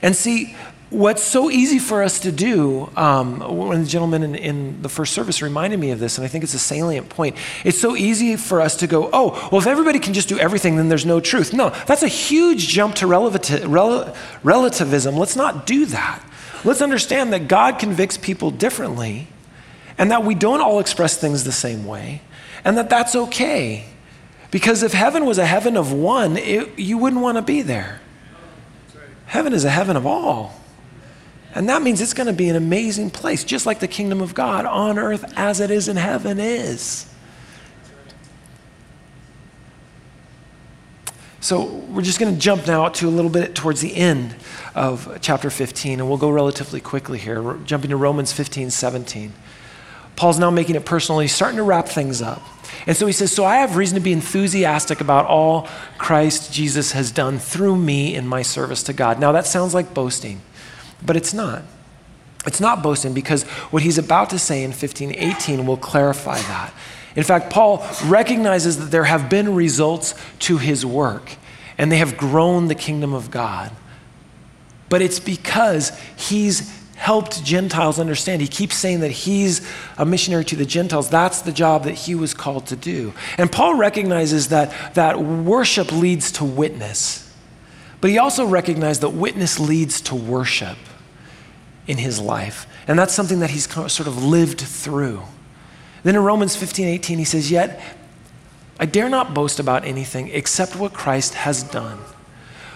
And 0.00 0.14
see, 0.14 0.54
what's 0.90 1.22
so 1.22 1.50
easy 1.50 1.78
for 1.78 2.02
us 2.02 2.20
to 2.20 2.30
do, 2.30 2.90
um, 2.96 3.40
one 3.40 3.76
of 3.76 3.82
the 3.82 3.90
gentlemen 3.90 4.22
in, 4.22 4.34
in, 4.34 4.82
the 4.82 4.88
first 4.88 5.12
service 5.12 5.42
reminded 5.42 5.80
me 5.80 5.90
of 5.90 5.98
this, 5.98 6.16
and 6.16 6.24
I 6.24 6.28
think 6.28 6.44
it's 6.44 6.54
a 6.54 6.58
salient 6.58 7.08
point. 7.08 7.36
It's 7.64 7.78
so 7.78 7.96
easy 7.96 8.36
for 8.36 8.60
us 8.60 8.76
to 8.76 8.86
go, 8.86 9.10
oh, 9.12 9.48
well, 9.50 9.60
if 9.60 9.66
everybody 9.66 9.98
can 9.98 10.14
just 10.14 10.28
do 10.28 10.38
everything, 10.38 10.76
then 10.76 10.88
there's 10.88 11.06
no 11.06 11.18
truth. 11.18 11.52
No, 11.52 11.70
that's 11.86 12.02
a 12.02 12.08
huge 12.08 12.68
jump 12.68 12.94
to 12.96 13.06
rel- 13.06 14.14
relativism. 14.42 15.16
Let's 15.16 15.36
not 15.36 15.66
do 15.66 15.86
that. 15.86 16.22
Let's 16.64 16.80
understand 16.80 17.32
that 17.32 17.48
God 17.48 17.78
convicts 17.78 18.16
people 18.16 18.50
differently, 18.50 19.28
and 19.98 20.10
that 20.10 20.24
we 20.24 20.34
don't 20.34 20.60
all 20.60 20.78
express 20.78 21.16
things 21.16 21.44
the 21.44 21.52
same 21.52 21.84
way, 21.84 22.22
and 22.64 22.78
that 22.78 22.90
that's 22.90 23.16
okay. 23.16 23.86
Because 24.52 24.82
if 24.82 24.92
heaven 24.92 25.26
was 25.26 25.38
a 25.38 25.46
heaven 25.46 25.76
of 25.76 25.92
one, 25.92 26.36
it, 26.36 26.78
you 26.78 26.96
wouldn't 26.96 27.20
want 27.20 27.36
to 27.36 27.42
be 27.42 27.62
there. 27.62 28.00
Heaven 29.26 29.52
is 29.52 29.64
a 29.64 29.70
heaven 29.70 29.96
of 29.96 30.06
all. 30.06 30.54
And 31.56 31.70
that 31.70 31.80
means 31.80 32.02
it's 32.02 32.12
going 32.12 32.26
to 32.26 32.34
be 32.34 32.50
an 32.50 32.56
amazing 32.56 33.08
place, 33.10 33.42
just 33.42 33.64
like 33.64 33.80
the 33.80 33.88
kingdom 33.88 34.20
of 34.20 34.34
God 34.34 34.66
on 34.66 34.98
earth 34.98 35.32
as 35.38 35.58
it 35.58 35.70
is 35.70 35.88
in 35.88 35.96
heaven 35.96 36.38
is. 36.38 37.10
So 41.40 41.64
we're 41.64 42.02
just 42.02 42.20
going 42.20 42.34
to 42.34 42.38
jump 42.38 42.66
now 42.66 42.90
to 42.90 43.08
a 43.08 43.10
little 43.10 43.30
bit 43.30 43.54
towards 43.54 43.80
the 43.80 43.96
end 43.96 44.36
of 44.74 45.16
chapter 45.22 45.48
15, 45.48 45.98
and 45.98 46.06
we'll 46.10 46.18
go 46.18 46.28
relatively 46.28 46.82
quickly 46.82 47.18
here. 47.18 47.40
We're 47.40 47.56
jumping 47.60 47.88
to 47.88 47.96
Romans 47.96 48.34
15, 48.34 48.68
17. 48.68 49.32
Paul's 50.14 50.38
now 50.38 50.50
making 50.50 50.76
it 50.76 50.84
personal. 50.84 51.20
He's 51.20 51.34
starting 51.34 51.56
to 51.56 51.62
wrap 51.62 51.88
things 51.88 52.20
up. 52.20 52.42
And 52.86 52.94
so 52.94 53.06
he 53.06 53.14
says, 53.14 53.32
So 53.32 53.46
I 53.46 53.56
have 53.56 53.76
reason 53.76 53.94
to 53.94 54.02
be 54.02 54.12
enthusiastic 54.12 55.00
about 55.00 55.24
all 55.24 55.68
Christ 55.96 56.52
Jesus 56.52 56.92
has 56.92 57.10
done 57.10 57.38
through 57.38 57.76
me 57.76 58.14
in 58.14 58.26
my 58.26 58.42
service 58.42 58.82
to 58.82 58.92
God. 58.92 59.18
Now 59.18 59.32
that 59.32 59.46
sounds 59.46 59.72
like 59.72 59.94
boasting. 59.94 60.42
But 61.04 61.16
it's 61.16 61.34
not. 61.34 61.62
It's 62.46 62.60
not 62.60 62.82
boasting 62.82 63.12
because 63.12 63.42
what 63.72 63.82
he's 63.82 63.98
about 63.98 64.30
to 64.30 64.38
say 64.38 64.62
in 64.62 64.70
1518 64.70 65.66
will 65.66 65.76
clarify 65.76 66.38
that. 66.38 66.72
In 67.16 67.24
fact, 67.24 67.50
Paul 67.50 67.84
recognizes 68.04 68.78
that 68.78 68.90
there 68.90 69.04
have 69.04 69.28
been 69.28 69.54
results 69.54 70.14
to 70.40 70.58
his 70.58 70.86
work 70.86 71.32
and 71.78 71.90
they 71.90 71.96
have 71.96 72.16
grown 72.16 72.68
the 72.68 72.74
kingdom 72.74 73.14
of 73.14 73.30
God. 73.30 73.72
But 74.88 75.02
it's 75.02 75.18
because 75.18 75.98
he's 76.16 76.72
helped 76.94 77.44
Gentiles 77.44 77.98
understand. 77.98 78.40
He 78.40 78.48
keeps 78.48 78.76
saying 78.76 79.00
that 79.00 79.10
he's 79.10 79.66
a 79.98 80.06
missionary 80.06 80.44
to 80.46 80.56
the 80.56 80.64
Gentiles. 80.64 81.10
That's 81.10 81.42
the 81.42 81.52
job 81.52 81.84
that 81.84 81.94
he 81.94 82.14
was 82.14 82.32
called 82.32 82.66
to 82.66 82.76
do. 82.76 83.12
And 83.38 83.50
Paul 83.50 83.74
recognizes 83.74 84.48
that, 84.48 84.94
that 84.94 85.20
worship 85.20 85.92
leads 85.92 86.32
to 86.32 86.44
witness. 86.44 87.25
But 88.00 88.10
he 88.10 88.18
also 88.18 88.46
recognized 88.46 89.00
that 89.00 89.10
witness 89.10 89.58
leads 89.58 90.00
to 90.02 90.14
worship 90.14 90.78
in 91.86 91.98
his 91.98 92.20
life. 92.20 92.66
And 92.88 92.98
that's 92.98 93.14
something 93.14 93.40
that 93.40 93.50
he's 93.50 93.70
sort 93.70 94.06
of 94.06 94.22
lived 94.22 94.60
through. 94.60 95.22
Then 96.02 96.14
in 96.14 96.22
Romans 96.22 96.54
15 96.56 96.86
18, 96.86 97.18
he 97.18 97.24
says, 97.24 97.50
Yet 97.50 97.80
I 98.78 98.86
dare 98.86 99.08
not 99.08 99.34
boast 99.34 99.58
about 99.58 99.84
anything 99.84 100.28
except 100.28 100.76
what 100.76 100.92
Christ 100.92 101.34
has 101.34 101.62
done 101.62 101.98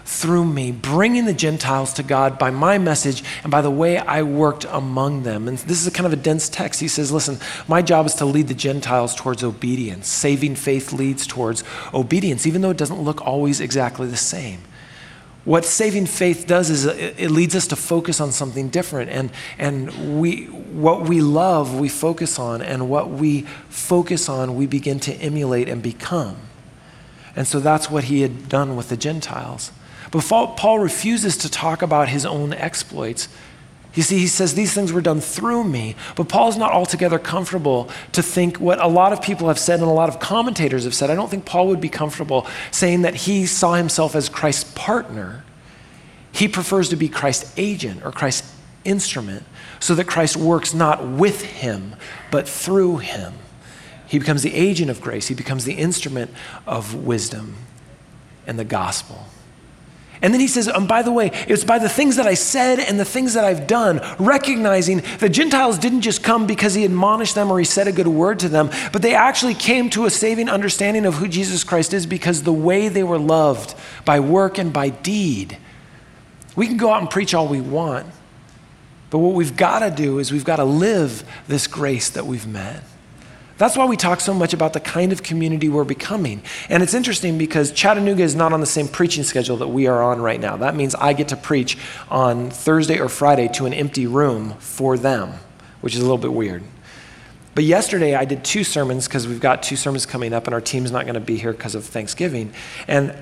through 0.04 0.44
me, 0.44 0.72
bringing 0.72 1.24
the 1.26 1.35
Gentiles 1.35 1.92
to 1.92 2.02
God 2.02 2.38
by 2.38 2.50
my 2.50 2.78
message 2.78 3.22
and 3.44 3.50
by 3.50 3.61
the 3.61 3.70
way 3.70 3.98
I 3.98 4.22
worked 4.22 4.64
among 4.64 5.22
them. 5.22 5.46
And 5.46 5.59
this 5.59 5.80
is 5.80 5.87
a 5.87 5.90
kind 5.92 6.06
of 6.06 6.12
a 6.12 6.16
dense 6.16 6.48
text. 6.48 6.80
He 6.80 6.88
says, 6.88 7.12
Listen, 7.12 7.38
my 7.68 7.83
job 7.83 8.06
is 8.06 8.14
to 8.16 8.24
lead 8.24 8.48
the 8.48 8.54
Gentiles 8.54 9.14
towards 9.14 9.44
obedience. 9.44 10.09
Saving 10.09 10.56
faith 10.56 10.92
leads 10.92 11.26
towards 11.26 11.62
obedience, 11.94 12.46
even 12.46 12.62
though 12.62 12.70
it 12.70 12.76
doesn't 12.76 13.02
look 13.02 13.24
always 13.24 13.61
exactly 13.61 14.09
the 14.09 14.16
same. 14.16 14.61
What 15.44 15.64
saving 15.64 16.07
faith 16.07 16.46
does 16.46 16.68
is 16.68 16.85
it 16.85 17.31
leads 17.31 17.55
us 17.55 17.66
to 17.68 17.76
focus 17.76 18.20
on 18.20 18.31
something 18.31 18.68
different. 18.68 19.11
And, 19.11 19.31
and 19.59 20.20
we, 20.20 20.44
what 20.44 21.09
we 21.09 21.22
love, 21.22 21.79
we 21.79 21.88
focus 21.88 22.38
on. 22.38 22.61
And 22.61 22.90
what 22.90 23.11
we 23.11 23.42
focus 23.70 24.29
on, 24.29 24.55
we 24.55 24.66
begin 24.66 25.00
to 25.00 25.14
emulate 25.14 25.68
and 25.68 25.83
become. 25.83 26.37
And 27.35 27.46
so 27.46 27.59
that's 27.59 27.90
what 27.90 28.05
he 28.05 28.20
had 28.20 28.48
done 28.48 28.76
with 28.76 28.90
the 28.90 28.98
Gentiles. 28.98 29.72
But 30.11 30.24
Paul 30.24 30.79
refuses 30.79 31.37
to 31.38 31.50
talk 31.50 31.81
about 31.81 32.09
his 32.09 32.26
own 32.26 32.53
exploits. 32.53 33.29
You 33.94 34.05
see, 34.05 34.18
he 34.18 34.29
says 34.29 34.55
these 34.55 34.72
things 34.72 34.92
were 34.92 35.00
done 35.00 35.20
through 35.20 35.64
me, 35.64 35.96
but 36.14 36.29
Paul's 36.29 36.57
not 36.57 36.72
altogether 36.72 37.18
comfortable 37.18 37.90
to 38.12 38.22
think 38.22 38.59
what 38.59 38.81
a 38.81 38.87
lot 38.87 39.12
of 39.12 39.20
people 39.20 39.48
have 39.48 39.59
said 39.59 39.81
and 39.81 39.88
a 39.88 39.92
lot 39.92 40.09
of 40.09 40.20
commentators 40.20 40.85
have 40.85 40.94
said. 40.94 41.11
I 41.11 41.16
don't 41.16 41.29
think 41.29 41.44
Paul 41.44 41.66
would 41.68 41.81
be 41.81 41.88
comfortable 41.88 42.46
saying 42.70 43.03
that 43.03 43.14
he 43.14 43.46
saw 43.46 43.74
himself 43.74 44.14
as 44.14 44.29
Christ's 44.29 44.72
partner. 44.74 45.44
He 46.31 46.46
prefers 46.46 46.88
to 46.90 46.96
be 46.96 47.09
Christ's 47.09 47.53
agent 47.57 48.05
or 48.05 48.12
Christ's 48.12 48.55
instrument 48.85 49.44
so 49.81 49.94
that 49.96 50.07
Christ 50.07 50.37
works 50.37 50.72
not 50.72 51.07
with 51.07 51.42
him, 51.42 51.96
but 52.31 52.48
through 52.48 52.98
him. 52.98 53.35
He 54.07 54.18
becomes 54.18 54.42
the 54.42 54.55
agent 54.55 54.90
of 54.90 55.00
grace, 55.00 55.29
he 55.29 55.35
becomes 55.35 55.64
the 55.64 55.74
instrument 55.74 56.31
of 56.66 56.94
wisdom 56.94 57.57
and 58.46 58.59
the 58.59 58.64
gospel. 58.64 59.26
And 60.22 60.35
then 60.35 60.40
he 60.40 60.48
says, 60.48 60.68
and 60.68 60.87
by 60.87 61.02
the 61.02 61.12
way, 61.12 61.30
it's 61.48 61.64
by 61.64 61.78
the 61.78 61.88
things 61.88 62.16
that 62.16 62.26
I 62.26 62.35
said 62.35 62.78
and 62.78 63.00
the 63.00 63.04
things 63.06 63.35
that 63.35 63.44
I've 63.44 63.66
done, 63.66 64.00
recognizing 64.18 65.02
the 65.18 65.30
Gentiles 65.30 65.78
didn't 65.78 66.02
just 66.02 66.22
come 66.22 66.46
because 66.46 66.74
he 66.74 66.85
admonished 66.85 67.35
them 67.35 67.50
or 67.50 67.59
he 67.59 67.64
said 67.64 67.88
a 67.88 67.92
good 67.92 68.06
word 68.09 68.38
to 68.40 68.48
them, 68.48 68.70
but 68.92 69.00
they 69.00 69.14
actually 69.14 69.54
came 69.54 69.88
to 69.90 70.04
a 70.04 70.11
saving 70.11 70.50
understanding 70.50 71.06
of 71.06 71.14
who 71.14 71.26
Jesus 71.26 71.64
Christ 71.64 71.94
is 71.94 72.04
because 72.04 72.42
the 72.42 72.52
way 72.52 72.88
they 72.88 73.02
were 73.02 73.18
loved 73.18 73.74
by 74.04 74.20
work 74.20 74.59
and 74.59 74.72
by 74.72 74.90
deed. 74.90 75.56
We 76.54 76.66
can 76.66 76.76
go 76.76 76.92
out 76.92 77.00
and 77.00 77.11
preach 77.11 77.33
all 77.33 77.48
we 77.48 77.62
want, 77.62 78.06
but 79.09 79.18
what 79.18 79.35
we've 79.35 79.56
got 79.56 79.78
to 79.78 79.90
do 79.90 80.18
is 80.18 80.30
we've 80.30 80.44
got 80.44 80.56
to 80.56 80.64
live 80.64 81.24
this 81.48 81.66
grace 81.66 82.11
that 82.11 82.26
we've 82.26 82.46
met. 82.46 82.83
That's 83.61 83.77
why 83.77 83.85
we 83.85 83.99
talk 83.99 84.20
so 84.20 84.33
much 84.33 84.55
about 84.55 84.73
the 84.73 84.81
kind 84.81 85.12
of 85.12 85.23
community 85.23 85.68
we're 85.68 85.85
becoming. 85.85 86.42
And 86.70 86.83
it's 86.83 86.94
interesting 86.94 87.37
because 87.37 87.73
Chattanooga 87.73 88.23
is 88.23 88.35
not 88.35 88.55
on 88.55 88.61
the 88.61 88.66
same 88.66 88.88
preaching 88.88 89.23
schedule 89.23 89.59
that 89.59 89.68
we 89.68 89.87
are 89.87 90.03
on 90.03 90.23
right 90.23 90.40
now. 90.40 90.57
That 90.57 90.75
means 90.75 90.94
I 90.94 91.12
get 91.12 91.29
to 91.29 91.37
preach 91.37 91.77
on 92.09 92.49
Thursday 92.49 92.99
or 92.99 93.11
Friday 93.11 93.49
to 93.49 93.66
an 93.66 93.75
empty 93.75 94.07
room 94.07 94.55
for 94.61 94.96
them, 94.96 95.35
which 95.83 95.94
is 95.94 96.01
a 96.01 96.05
little 96.05 96.16
bit 96.16 96.33
weird. 96.33 96.62
But 97.55 97.64
yesterday 97.64 98.14
I 98.14 98.25
did 98.25 98.44
two 98.44 98.64
sermons 98.64 99.07
because 99.07 99.29
we've 99.29 99.42
got 99.42 99.62
two 99.62 99.77
sermons 99.77 100.07
coming 100.07 100.33
up 100.33 100.46
and 100.46 100.55
our 100.55 100.62
team's 100.62 100.90
not 100.90 101.05
going 101.05 101.12
to 101.12 101.20
be 101.20 101.37
here 101.37 101.53
because 101.53 101.75
of 101.75 101.85
Thanksgiving. 101.85 102.55
And 102.88 103.14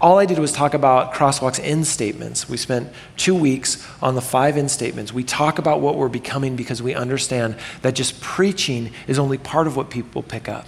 all 0.00 0.18
I 0.18 0.26
did 0.26 0.38
was 0.38 0.52
talk 0.52 0.74
about 0.74 1.14
Crosswalk's 1.14 1.58
end 1.58 1.86
statements. 1.86 2.48
We 2.48 2.58
spent 2.58 2.92
two 3.16 3.34
weeks 3.34 3.86
on 4.02 4.14
the 4.14 4.20
five 4.20 4.58
end 4.58 4.70
statements. 4.70 5.12
We 5.12 5.24
talk 5.24 5.58
about 5.58 5.80
what 5.80 5.96
we're 5.96 6.08
becoming 6.08 6.54
because 6.54 6.82
we 6.82 6.94
understand 6.94 7.56
that 7.80 7.94
just 7.94 8.20
preaching 8.20 8.92
is 9.06 9.18
only 9.18 9.38
part 9.38 9.66
of 9.66 9.76
what 9.76 9.88
people 9.88 10.22
pick 10.22 10.48
up. 10.48 10.66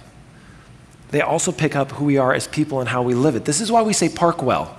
They 1.11 1.21
also 1.21 1.51
pick 1.51 1.75
up 1.75 1.91
who 1.91 2.05
we 2.05 2.17
are 2.17 2.33
as 2.33 2.47
people 2.47 2.79
and 2.79 2.89
how 2.89 3.03
we 3.03 3.13
live 3.13 3.35
it. 3.35 3.45
This 3.45 3.61
is 3.61 3.71
why 3.71 3.83
we 3.83 3.93
say 3.93 4.09
park 4.09 4.41
well. 4.41 4.78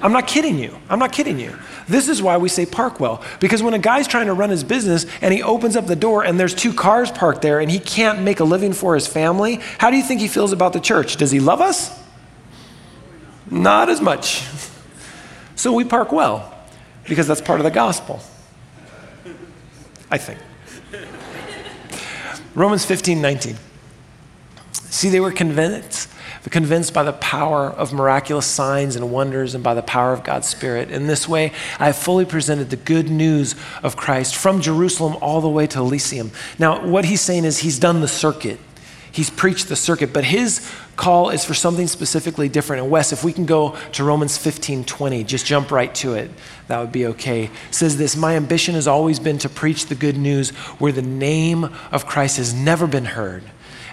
I'm 0.00 0.12
not 0.12 0.26
kidding 0.26 0.58
you. 0.58 0.76
I'm 0.88 0.98
not 0.98 1.12
kidding 1.12 1.38
you. 1.38 1.56
This 1.88 2.08
is 2.08 2.22
why 2.22 2.36
we 2.36 2.48
say 2.48 2.66
park 2.66 3.00
well. 3.00 3.22
Because 3.40 3.62
when 3.62 3.74
a 3.74 3.78
guy's 3.78 4.06
trying 4.06 4.26
to 4.26 4.34
run 4.34 4.50
his 4.50 4.62
business 4.62 5.06
and 5.20 5.34
he 5.34 5.42
opens 5.42 5.76
up 5.76 5.86
the 5.86 5.96
door 5.96 6.24
and 6.24 6.38
there's 6.38 6.54
two 6.54 6.72
cars 6.72 7.10
parked 7.10 7.42
there 7.42 7.60
and 7.60 7.70
he 7.70 7.78
can't 7.78 8.22
make 8.22 8.40
a 8.40 8.44
living 8.44 8.72
for 8.72 8.94
his 8.94 9.06
family, 9.06 9.60
how 9.78 9.90
do 9.90 9.96
you 9.96 10.02
think 10.02 10.20
he 10.20 10.28
feels 10.28 10.52
about 10.52 10.72
the 10.72 10.80
church? 10.80 11.16
Does 11.16 11.30
he 11.30 11.40
love 11.40 11.60
us? 11.60 11.98
Not 13.50 13.88
as 13.88 14.00
much. 14.00 14.44
So 15.58 15.72
we 15.72 15.82
park 15.82 16.12
well 16.12 16.54
because 17.08 17.26
that's 17.26 17.40
part 17.40 17.58
of 17.58 17.64
the 17.64 17.72
gospel. 17.72 18.20
I 20.08 20.16
think. 20.16 20.38
Romans 22.54 22.84
15, 22.84 23.20
19. 23.20 23.56
See, 24.72 25.08
they 25.08 25.18
were 25.18 25.32
convinced 25.32 26.07
convinced 26.50 26.94
by 26.94 27.02
the 27.02 27.12
power 27.12 27.68
of 27.68 27.92
miraculous 27.92 28.46
signs 28.46 28.96
and 28.96 29.10
wonders 29.10 29.54
and 29.54 29.62
by 29.62 29.74
the 29.74 29.82
power 29.82 30.12
of 30.12 30.24
God's 30.24 30.48
Spirit. 30.48 30.90
In 30.90 31.06
this 31.06 31.28
way, 31.28 31.52
I 31.78 31.86
have 31.86 31.96
fully 31.96 32.24
presented 32.24 32.70
the 32.70 32.76
good 32.76 33.10
news 33.10 33.54
of 33.82 33.96
Christ 33.96 34.36
from 34.36 34.60
Jerusalem 34.60 35.16
all 35.20 35.40
the 35.40 35.48
way 35.48 35.66
to 35.68 35.78
Illyricum. 35.78 36.30
Now, 36.58 36.86
what 36.86 37.04
he's 37.04 37.20
saying 37.20 37.44
is 37.44 37.58
he's 37.58 37.78
done 37.78 38.00
the 38.00 38.08
circuit. 38.08 38.58
He's 39.10 39.30
preached 39.30 39.68
the 39.68 39.76
circuit, 39.76 40.12
but 40.12 40.24
his 40.24 40.70
call 40.96 41.30
is 41.30 41.44
for 41.44 41.54
something 41.54 41.86
specifically 41.86 42.48
different. 42.48 42.82
And 42.82 42.90
Wes, 42.90 43.12
if 43.12 43.24
we 43.24 43.32
can 43.32 43.46
go 43.46 43.76
to 43.92 44.04
Romans 44.04 44.36
15 44.36 44.84
20, 44.84 45.24
just 45.24 45.46
jump 45.46 45.70
right 45.70 45.92
to 45.96 46.14
it, 46.14 46.30
that 46.68 46.78
would 46.78 46.92
be 46.92 47.06
okay. 47.06 47.44
It 47.44 47.50
says 47.70 47.96
this 47.96 48.16
My 48.16 48.36
ambition 48.36 48.74
has 48.74 48.86
always 48.86 49.18
been 49.18 49.38
to 49.38 49.48
preach 49.48 49.86
the 49.86 49.94
good 49.94 50.16
news 50.16 50.50
where 50.78 50.92
the 50.92 51.02
name 51.02 51.64
of 51.90 52.06
Christ 52.06 52.36
has 52.36 52.54
never 52.54 52.86
been 52.86 53.06
heard 53.06 53.42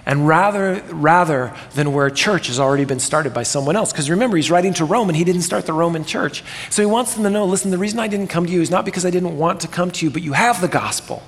and 0.05 0.27
rather, 0.27 0.83
rather 0.91 1.55
than 1.73 1.91
where 1.91 2.05
a 2.05 2.11
church 2.11 2.47
has 2.47 2.59
already 2.59 2.85
been 2.85 2.99
started 2.99 3.33
by 3.33 3.43
someone 3.43 3.75
else. 3.75 3.91
Because 3.91 4.09
remember, 4.09 4.37
he's 4.37 4.51
writing 4.51 4.73
to 4.75 4.85
Rome 4.85 5.09
and 5.09 5.17
he 5.17 5.23
didn't 5.23 5.41
start 5.41 5.65
the 5.65 5.73
Roman 5.73 6.05
church. 6.05 6.43
So 6.69 6.81
he 6.81 6.85
wants 6.85 7.15
them 7.15 7.23
to 7.23 7.29
know 7.29 7.45
listen, 7.45 7.71
the 7.71 7.77
reason 7.77 7.99
I 7.99 8.07
didn't 8.07 8.27
come 8.27 8.45
to 8.45 8.51
you 8.51 8.61
is 8.61 8.69
not 8.69 8.85
because 8.85 9.05
I 9.05 9.09
didn't 9.09 9.37
want 9.37 9.61
to 9.61 9.67
come 9.67 9.91
to 9.91 10.05
you, 10.05 10.11
but 10.11 10.21
you 10.21 10.33
have 10.33 10.61
the 10.61 10.67
gospel. 10.67 11.23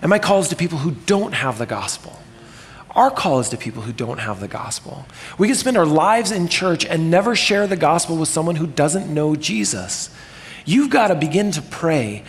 And 0.00 0.10
my 0.10 0.18
call 0.18 0.40
is 0.40 0.48
to 0.48 0.56
people 0.56 0.78
who 0.78 0.92
don't 0.92 1.32
have 1.32 1.58
the 1.58 1.66
gospel. 1.66 2.18
Our 2.94 3.10
call 3.10 3.40
is 3.40 3.48
to 3.50 3.56
people 3.56 3.82
who 3.82 3.92
don't 3.92 4.18
have 4.18 4.40
the 4.40 4.48
gospel. 4.48 5.06
We 5.38 5.48
can 5.48 5.56
spend 5.56 5.76
our 5.76 5.86
lives 5.86 6.30
in 6.30 6.48
church 6.48 6.84
and 6.84 7.10
never 7.10 7.34
share 7.34 7.66
the 7.66 7.76
gospel 7.76 8.16
with 8.16 8.28
someone 8.28 8.56
who 8.56 8.66
doesn't 8.66 9.12
know 9.12 9.34
Jesus. 9.34 10.10
You've 10.64 10.90
got 10.90 11.08
to 11.08 11.14
begin 11.14 11.52
to 11.52 11.62
pray 11.62 12.24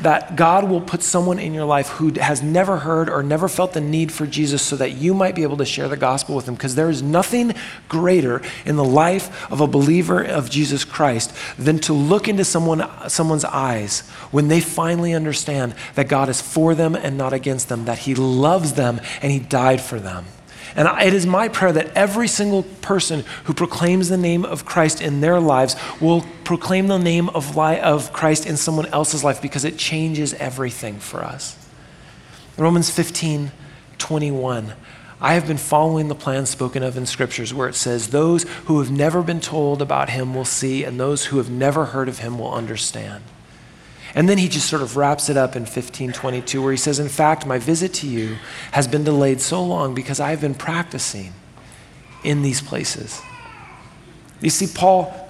that 0.00 0.36
God 0.36 0.68
will 0.68 0.80
put 0.80 1.02
someone 1.02 1.38
in 1.38 1.54
your 1.54 1.64
life 1.64 1.88
who 1.88 2.12
has 2.18 2.42
never 2.42 2.78
heard 2.78 3.08
or 3.08 3.22
never 3.22 3.46
felt 3.46 3.72
the 3.72 3.80
need 3.80 4.10
for 4.10 4.26
Jesus 4.26 4.62
so 4.62 4.76
that 4.76 4.92
you 4.92 5.14
might 5.14 5.34
be 5.34 5.42
able 5.42 5.58
to 5.58 5.64
share 5.64 5.88
the 5.88 5.96
gospel 5.96 6.34
with 6.34 6.46
them. 6.46 6.54
Because 6.54 6.74
there 6.74 6.88
is 6.88 7.02
nothing 7.02 7.54
greater 7.88 8.42
in 8.64 8.76
the 8.76 8.84
life 8.84 9.50
of 9.52 9.60
a 9.60 9.66
believer 9.66 10.22
of 10.22 10.50
Jesus 10.50 10.84
Christ 10.84 11.32
than 11.58 11.78
to 11.80 11.92
look 11.92 12.26
into 12.26 12.44
someone, 12.44 12.88
someone's 13.08 13.44
eyes 13.44 14.00
when 14.30 14.48
they 14.48 14.60
finally 14.60 15.12
understand 15.12 15.74
that 15.94 16.08
God 16.08 16.28
is 16.28 16.40
for 16.40 16.74
them 16.74 16.94
and 16.94 17.16
not 17.18 17.32
against 17.32 17.68
them, 17.68 17.84
that 17.84 17.98
He 17.98 18.14
loves 18.14 18.72
them 18.72 19.00
and 19.20 19.30
He 19.30 19.38
died 19.38 19.80
for 19.80 20.00
them. 20.00 20.24
And 20.74 20.88
it 21.02 21.12
is 21.12 21.26
my 21.26 21.48
prayer 21.48 21.72
that 21.72 21.94
every 21.94 22.28
single 22.28 22.62
person 22.62 23.24
who 23.44 23.52
proclaims 23.52 24.08
the 24.08 24.16
name 24.16 24.44
of 24.44 24.64
Christ 24.64 25.00
in 25.00 25.20
their 25.20 25.38
lives 25.38 25.76
will 26.00 26.24
proclaim 26.44 26.86
the 26.86 26.98
name 26.98 27.28
of, 27.30 27.56
li- 27.56 27.80
of 27.80 28.12
Christ 28.12 28.46
in 28.46 28.56
someone 28.56 28.86
else's 28.86 29.22
life 29.22 29.42
because 29.42 29.64
it 29.64 29.76
changes 29.76 30.34
everything 30.34 30.98
for 30.98 31.22
us. 31.22 31.58
Romans 32.56 32.90
15, 32.90 33.52
21. 33.98 34.74
I 35.20 35.34
have 35.34 35.46
been 35.46 35.56
following 35.56 36.08
the 36.08 36.16
plan 36.16 36.46
spoken 36.46 36.82
of 36.82 36.96
in 36.96 37.06
scriptures 37.06 37.54
where 37.54 37.68
it 37.68 37.74
says, 37.74 38.08
Those 38.08 38.42
who 38.64 38.80
have 38.80 38.90
never 38.90 39.22
been 39.22 39.40
told 39.40 39.80
about 39.80 40.10
him 40.10 40.34
will 40.34 40.44
see, 40.44 40.82
and 40.82 40.98
those 40.98 41.26
who 41.26 41.38
have 41.38 41.48
never 41.48 41.86
heard 41.86 42.08
of 42.08 42.18
him 42.18 42.38
will 42.38 42.52
understand. 42.52 43.22
And 44.14 44.28
then 44.28 44.38
he 44.38 44.48
just 44.48 44.68
sort 44.68 44.82
of 44.82 44.96
wraps 44.96 45.28
it 45.28 45.36
up 45.36 45.56
in 45.56 45.62
1522, 45.62 46.62
where 46.62 46.72
he 46.72 46.76
says, 46.76 46.98
In 46.98 47.08
fact, 47.08 47.46
my 47.46 47.58
visit 47.58 47.94
to 47.94 48.06
you 48.06 48.36
has 48.72 48.86
been 48.86 49.04
delayed 49.04 49.40
so 49.40 49.64
long 49.64 49.94
because 49.94 50.20
I 50.20 50.30
have 50.30 50.40
been 50.40 50.54
practicing 50.54 51.32
in 52.22 52.42
these 52.42 52.60
places. 52.60 53.22
You 54.40 54.50
see, 54.50 54.66
Paul 54.72 55.21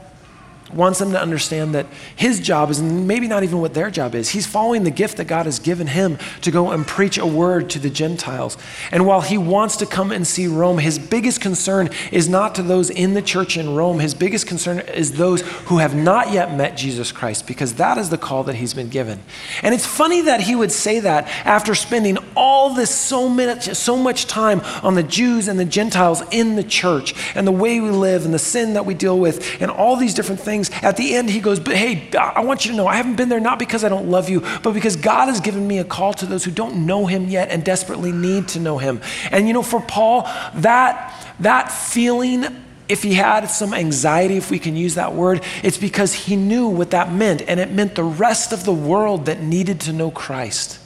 wants 0.74 0.98
them 0.98 1.12
to 1.12 1.20
understand 1.20 1.74
that 1.74 1.87
his 2.16 2.40
job 2.40 2.70
is 2.70 2.80
maybe 2.80 3.28
not 3.28 3.42
even 3.42 3.61
what 3.61 3.74
their 3.74 3.90
job 3.90 4.14
is. 4.14 4.30
He's 4.30 4.46
following 4.46 4.85
the 4.85 4.90
gift 4.90 5.16
that 5.18 5.26
God 5.26 5.46
has 5.46 5.58
given 5.58 5.87
him 5.87 6.18
to 6.42 6.50
go 6.50 6.70
and 6.70 6.87
preach 6.87 7.18
a 7.18 7.26
word 7.26 7.70
to 7.70 7.78
the 7.78 7.90
Gentiles. 7.90 8.56
And 8.90 9.06
while 9.06 9.20
he 9.20 9.38
wants 9.38 9.76
to 9.76 9.87
come 9.87 10.12
and 10.12 10.26
see 10.26 10.46
Rome, 10.46 10.78
his 10.78 10.98
biggest 10.98 11.40
concern 11.40 11.90
is 12.11 12.28
not 12.28 12.54
to 12.56 12.62
those 12.62 12.90
in 12.90 13.14
the 13.14 13.22
church 13.22 13.56
in 13.56 13.74
Rome. 13.74 13.98
His 13.98 14.14
biggest 14.14 14.46
concern 14.46 14.80
is 14.80 15.12
those 15.12 15.42
who 15.42 15.78
have 15.78 15.94
not 15.94 16.32
yet 16.32 16.54
met 16.54 16.76
Jesus 16.76 17.12
Christ, 17.12 17.46
because 17.46 17.74
that 17.74 17.98
is 17.98 18.11
the 18.11 18.18
call 18.18 18.44
that 18.44 18.56
he's 18.56 18.74
been 18.74 18.88
given. 18.88 19.20
And 19.62 19.74
it's 19.74 19.87
funny 19.87 20.22
that 20.22 20.40
he 20.40 20.54
would 20.54 20.72
say 20.72 21.00
that 21.00 21.26
after 21.44 21.74
spending 21.74 22.18
all 22.37 22.74
this 22.74 22.94
so 22.94 23.28
much, 23.28 23.74
so 23.74 23.96
much 23.96 24.26
time 24.26 24.61
on 24.82 24.94
the 24.94 25.02
Jews 25.02 25.48
and 25.48 25.58
the 25.58 25.64
Gentiles 25.64 26.22
in 26.30 26.56
the 26.56 26.64
church 26.64 27.14
and 27.35 27.46
the 27.46 27.52
way 27.52 27.80
we 27.80 27.90
live 27.90 28.24
and 28.24 28.32
the 28.32 28.38
sin 28.38 28.74
that 28.74 28.87
we 28.87 28.94
deal 28.94 29.18
with 29.18 29.61
and 29.61 29.70
all 29.70 29.96
these 29.96 30.14
different 30.14 30.40
things 30.40 30.62
things. 30.68 30.83
At 30.83 30.96
the 30.96 31.14
end, 31.14 31.31
he 31.31 31.40
goes, 31.40 31.61
But 31.61 31.77
hey, 31.77 32.11
I 32.16 32.40
want 32.44 32.64
you 32.64 32.72
to 32.72 32.77
know 32.77 32.87
I 32.87 32.96
haven't 32.96 33.16
been 33.16 33.29
there 33.29 33.40
not 33.40 33.59
because 33.59 33.85
I 33.85 33.88
don't 33.88 34.09
love 34.09 34.29
you, 34.29 34.40
but 34.62 34.72
because 34.72 34.96
God 34.96 35.27
has 35.27 35.40
given 35.40 35.66
me 35.66 35.79
a 35.79 35.85
call 35.85 36.12
to 36.14 36.27
those 36.27 36.44
who 36.44 36.51
don't 36.51 36.87
know 36.87 37.07
him 37.07 37.29
yet 37.29 37.51
and 37.51 37.64
desperately 37.64 38.12
need 38.12 38.48
to 38.48 38.61
know 38.61 38.79
him. 38.79 39.01
And 39.31 39.46
you 39.46 39.55
know, 39.55 39.62
for 39.62 39.81
Paul, 39.81 40.22
that, 40.55 41.35
that 41.40 41.70
feeling 41.70 42.46
if 42.88 43.03
he 43.03 43.14
had 43.14 43.46
some 43.46 43.72
anxiety, 43.72 44.37
if 44.37 44.51
we 44.51 44.59
can 44.59 44.77
use 44.77 44.96
that 44.96 45.14
word, 45.14 45.42
it's 45.62 45.79
because 45.79 46.12
he 46.12 46.37
knew 46.37 46.68
what 46.68 46.90
that 46.90 47.12
meant. 47.12 47.42
And 47.42 47.59
it 47.59 47.70
meant 47.70 47.94
the 47.94 48.05
rest 48.05 48.53
of 48.53 48.64
the 48.64 48.72
world 48.72 49.27
that 49.27 49.40
needed 49.40 49.81
to 49.83 49.92
know 49.92 50.11
Christ. 50.11 50.79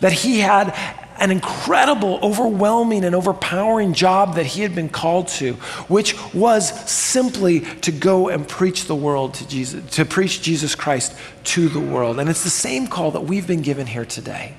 That 0.00 0.12
he 0.12 0.40
had 0.40 0.76
an 1.18 1.30
incredible, 1.30 2.18
overwhelming, 2.22 3.04
and 3.04 3.14
overpowering 3.14 3.94
job 3.94 4.34
that 4.34 4.46
he 4.46 4.62
had 4.62 4.74
been 4.74 4.88
called 4.88 5.28
to, 5.28 5.54
which 5.88 6.14
was 6.34 6.68
simply 6.90 7.60
to 7.60 7.92
go 7.92 8.28
and 8.28 8.46
preach 8.48 8.86
the 8.86 8.94
world 8.94 9.34
to 9.34 9.48
Jesus, 9.48 9.94
to 9.96 10.04
preach 10.04 10.42
Jesus 10.42 10.74
Christ 10.74 11.16
to 11.44 11.68
the 11.68 11.80
world. 11.80 12.18
And 12.18 12.28
it's 12.28 12.44
the 12.44 12.50
same 12.50 12.86
call 12.86 13.12
that 13.12 13.22
we've 13.22 13.46
been 13.46 13.62
given 13.62 13.86
here 13.86 14.04
today. 14.04 14.54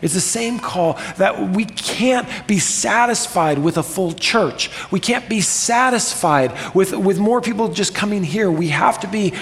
It's 0.00 0.14
the 0.14 0.20
same 0.20 0.58
call 0.58 0.94
that 1.16 1.54
we 1.54 1.64
can't 1.64 2.28
be 2.46 2.58
satisfied 2.58 3.58
with 3.58 3.78
a 3.78 3.82
full 3.82 4.12
church. 4.12 4.70
We 4.90 5.00
can't 5.00 5.28
be 5.28 5.40
satisfied 5.40 6.74
with, 6.74 6.92
with 6.92 7.18
more 7.18 7.40
people 7.40 7.68
just 7.68 7.94
coming 7.94 8.22
here. 8.22 8.50
We 8.50 8.68
have 8.68 9.00
to 9.00 9.08
be 9.08 9.34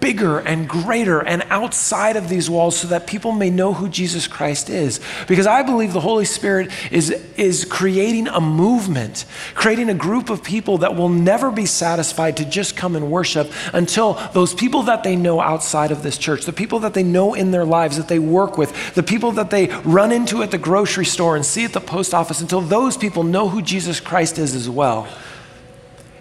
bigger 0.00 0.38
and 0.38 0.68
greater 0.68 1.20
and 1.20 1.42
outside 1.50 2.16
of 2.16 2.28
these 2.28 2.48
walls 2.48 2.76
so 2.76 2.88
that 2.88 3.06
people 3.06 3.32
may 3.32 3.50
know 3.50 3.72
who 3.74 3.88
Jesus 3.88 4.26
Christ 4.26 4.70
is. 4.70 5.00
Because 5.26 5.46
I 5.46 5.62
believe 5.62 5.92
the 5.92 6.00
Holy 6.00 6.24
Spirit 6.24 6.70
is, 6.90 7.10
is 7.36 7.64
creating 7.64 8.28
a 8.28 8.40
movement, 8.40 9.24
creating 9.54 9.88
a 9.90 9.94
group 9.94 10.30
of 10.30 10.44
people 10.44 10.78
that 10.78 10.94
will 10.94 11.08
never 11.08 11.50
be 11.50 11.66
satisfied 11.66 12.36
to 12.36 12.44
just 12.44 12.76
come 12.76 12.94
and 12.94 13.10
worship 13.10 13.50
until 13.72 14.14
those 14.32 14.54
people 14.54 14.84
that 14.84 15.02
they 15.02 15.16
know 15.16 15.40
outside 15.40 15.90
of 15.90 16.02
this 16.02 16.16
church, 16.16 16.44
the 16.44 16.52
people 16.52 16.80
that 16.80 16.94
they 16.94 17.02
know 17.02 17.34
in 17.34 17.50
their 17.50 17.64
lives, 17.64 17.96
that 17.96 18.08
they 18.08 18.18
work 18.18 18.56
with, 18.56 18.94
the 18.94 19.02
people 19.02 19.32
that 19.32 19.50
they 19.50 19.68
run 19.84 20.12
into 20.12 20.42
at 20.42 20.50
the 20.50 20.58
grocery 20.58 21.06
store 21.06 21.34
and 21.34 21.44
see 21.44 21.64
at 21.64 21.72
the 21.72 21.80
post 21.80 22.14
office, 22.14 22.40
until 22.40 22.60
those 22.60 22.96
people 22.96 23.24
know 23.24 23.48
who 23.48 23.60
Jesus 23.60 24.00
Christ 24.00 24.38
is 24.38 24.54
as 24.54 24.70
well. 24.70 25.08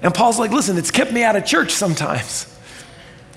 And 0.01 0.13
Paul's 0.13 0.39
like, 0.39 0.51
listen, 0.51 0.77
it's 0.77 0.91
kept 0.91 1.11
me 1.11 1.23
out 1.23 1.35
of 1.35 1.45
church 1.45 1.71
sometimes 1.71 2.56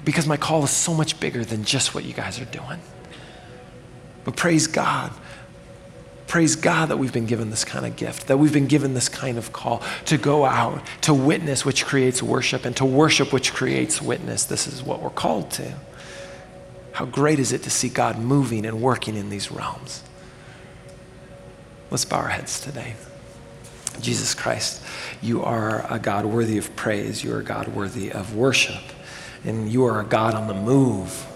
because 0.05 0.27
my 0.27 0.37
call 0.37 0.65
is 0.65 0.71
so 0.71 0.95
much 0.95 1.21
bigger 1.21 1.45
than 1.45 1.65
just 1.65 1.95
what 1.95 2.05
you 2.05 2.13
guys 2.13 2.41
are 2.41 2.47
doing. 2.47 2.81
But 4.25 4.37
praise 4.37 4.67
God. 4.67 5.13
Praise 6.27 6.55
God 6.55 6.91
that 6.91 6.97
we've 6.97 7.13
been 7.13 7.27
given 7.27 7.51
this 7.51 7.65
kind 7.65 7.85
of 7.85 7.97
gift, 7.97 8.29
that 8.29 8.37
we've 8.39 8.53
been 8.53 8.69
given 8.69 8.95
this 8.95 9.09
kind 9.09 9.37
of 9.37 9.53
call 9.53 9.83
to 10.05 10.17
go 10.17 10.45
out, 10.45 10.81
to 11.03 11.13
witness, 11.13 11.65
which 11.65 11.85
creates 11.85 12.23
worship, 12.23 12.65
and 12.65 12.77
to 12.77 12.85
worship, 12.85 13.33
which 13.33 13.53
creates 13.53 14.01
witness. 14.01 14.45
This 14.45 14.69
is 14.69 14.83
what 14.83 15.03
we're 15.03 15.11
called 15.11 15.51
to. 15.53 15.75
How 16.93 17.05
great 17.05 17.41
is 17.41 17.53
it 17.53 17.65
to 17.65 17.71
see 17.71 17.89
God 17.89 18.19
moving 18.19 18.65
and 18.65 18.81
working 18.81 19.17
in 19.17 19.29
these 19.29 19.51
realms? 19.51 20.05
Let's 21.91 22.05
bow 22.05 22.19
our 22.19 22.29
heads 22.29 22.61
today. 22.61 22.95
Jesus 24.01 24.35
Christ, 24.35 24.85
you 25.21 25.43
are 25.43 25.85
a 25.93 25.99
God 25.99 26.27
worthy 26.27 26.59
of 26.59 26.75
praise. 26.77 27.25
You 27.25 27.35
are 27.35 27.41
a 27.41 27.45
God 27.45 27.69
worthy 27.69 28.13
of 28.13 28.37
worship 28.37 28.83
and 29.45 29.71
you 29.71 29.85
are 29.85 30.01
a 30.01 30.05
God 30.05 30.35
on 30.35 30.47
the 30.47 30.55
move, 30.55 31.27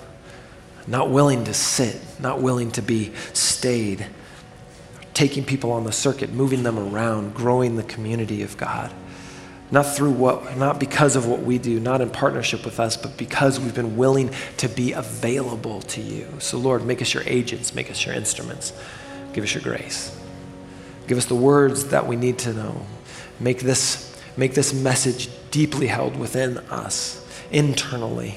not 0.87 1.11
willing 1.11 1.45
to 1.45 1.55
sit, 1.55 2.01
not 2.21 2.41
willing 2.41 2.71
to 2.73 2.83
be 2.83 3.13
stayed, 3.33 4.07
taking 5.15 5.45
people 5.45 5.73
on 5.73 5.85
the 5.85 5.93
circuit, 5.93 6.33
moving 6.33 6.63
them 6.63 6.79
around, 6.79 7.35
growing 7.35 7.77
the 7.77 7.83
community 7.83 8.43
of 8.43 8.57
God. 8.57 8.93
Not 9.71 9.87
through 9.87 10.11
what, 10.13 10.57
not 10.57 10.79
because 10.79 11.17
of 11.17 11.27
what 11.27 11.41
we 11.41 11.59
do, 11.59 11.81
not 11.81 12.01
in 12.01 12.11
partnership 12.11 12.65
with 12.65 12.79
us, 12.79 12.97
but 12.97 13.17
because 13.17 13.59
we've 13.59 13.75
been 13.75 13.97
willing 13.97 14.31
to 14.59 14.69
be 14.69 14.93
available 14.93 15.81
to 15.83 16.01
you. 16.01 16.29
So, 16.39 16.59
Lord, 16.59 16.85
make 16.85 17.01
us 17.01 17.15
your 17.15 17.23
agents, 17.27 17.75
make 17.75 17.91
us 17.91 18.05
your 18.05 18.15
instruments. 18.15 18.73
Give 19.33 19.43
us 19.43 19.55
your 19.55 19.63
grace. 19.63 20.17
Give 21.07 21.19
us 21.19 21.27
the 21.27 21.35
words 21.35 21.87
that 21.87 22.07
we 22.07 22.15
need 22.15 22.39
to 22.41 22.53
know. 22.53 22.87
Make 23.41 23.61
this, 23.61 24.17
make 24.37 24.55
this 24.55 24.73
message 24.73 25.29
deeply 25.51 25.87
held 25.87 26.17
within 26.17 26.59
us 26.59 27.24
internally. 27.55 28.35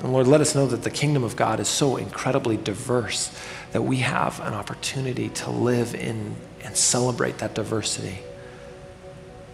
And 0.00 0.12
Lord, 0.12 0.26
let 0.26 0.42
us 0.42 0.54
know 0.54 0.66
that 0.66 0.82
the 0.82 0.90
kingdom 0.90 1.24
of 1.24 1.34
God 1.34 1.58
is 1.58 1.68
so 1.68 1.96
incredibly 1.96 2.58
diverse 2.58 3.34
that 3.72 3.82
we 3.82 3.98
have 3.98 4.38
an 4.40 4.52
opportunity 4.52 5.30
to 5.30 5.50
live 5.50 5.94
in 5.94 6.36
and 6.62 6.76
celebrate 6.76 7.38
that 7.38 7.54
diversity. 7.54 8.18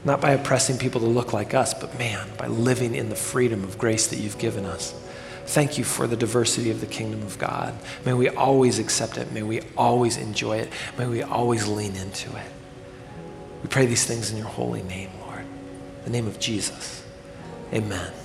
Not 0.04 0.20
by 0.20 0.32
oppressing 0.32 0.78
people 0.78 1.00
to 1.02 1.06
look 1.06 1.32
like 1.32 1.54
us, 1.54 1.72
but 1.72 1.96
man, 1.96 2.26
by 2.36 2.48
living 2.48 2.96
in 2.96 3.08
the 3.08 3.16
freedom 3.16 3.62
of 3.62 3.78
grace 3.78 4.08
that 4.08 4.18
you've 4.18 4.38
given 4.38 4.64
us. 4.64 4.92
Thank 5.46 5.78
you 5.78 5.84
for 5.84 6.08
the 6.08 6.16
diversity 6.16 6.70
of 6.70 6.80
the 6.80 6.86
kingdom 6.86 7.22
of 7.22 7.38
God. 7.38 7.74
May 8.04 8.14
we 8.14 8.28
always 8.28 8.80
accept 8.80 9.16
it. 9.18 9.30
May 9.30 9.42
we 9.42 9.60
always 9.76 10.16
enjoy 10.16 10.58
it. 10.58 10.72
May 10.98 11.06
we 11.06 11.22
always 11.22 11.68
lean 11.68 11.94
into 11.94 12.34
it. 12.36 12.50
We 13.62 13.68
pray 13.68 13.86
these 13.86 14.04
things 14.04 14.32
in 14.32 14.38
your 14.38 14.46
holy 14.46 14.82
name, 14.82 15.10
Lord, 15.20 15.44
the 16.04 16.10
name 16.10 16.26
of 16.26 16.40
Jesus. 16.40 16.99
Amen. 17.72 18.19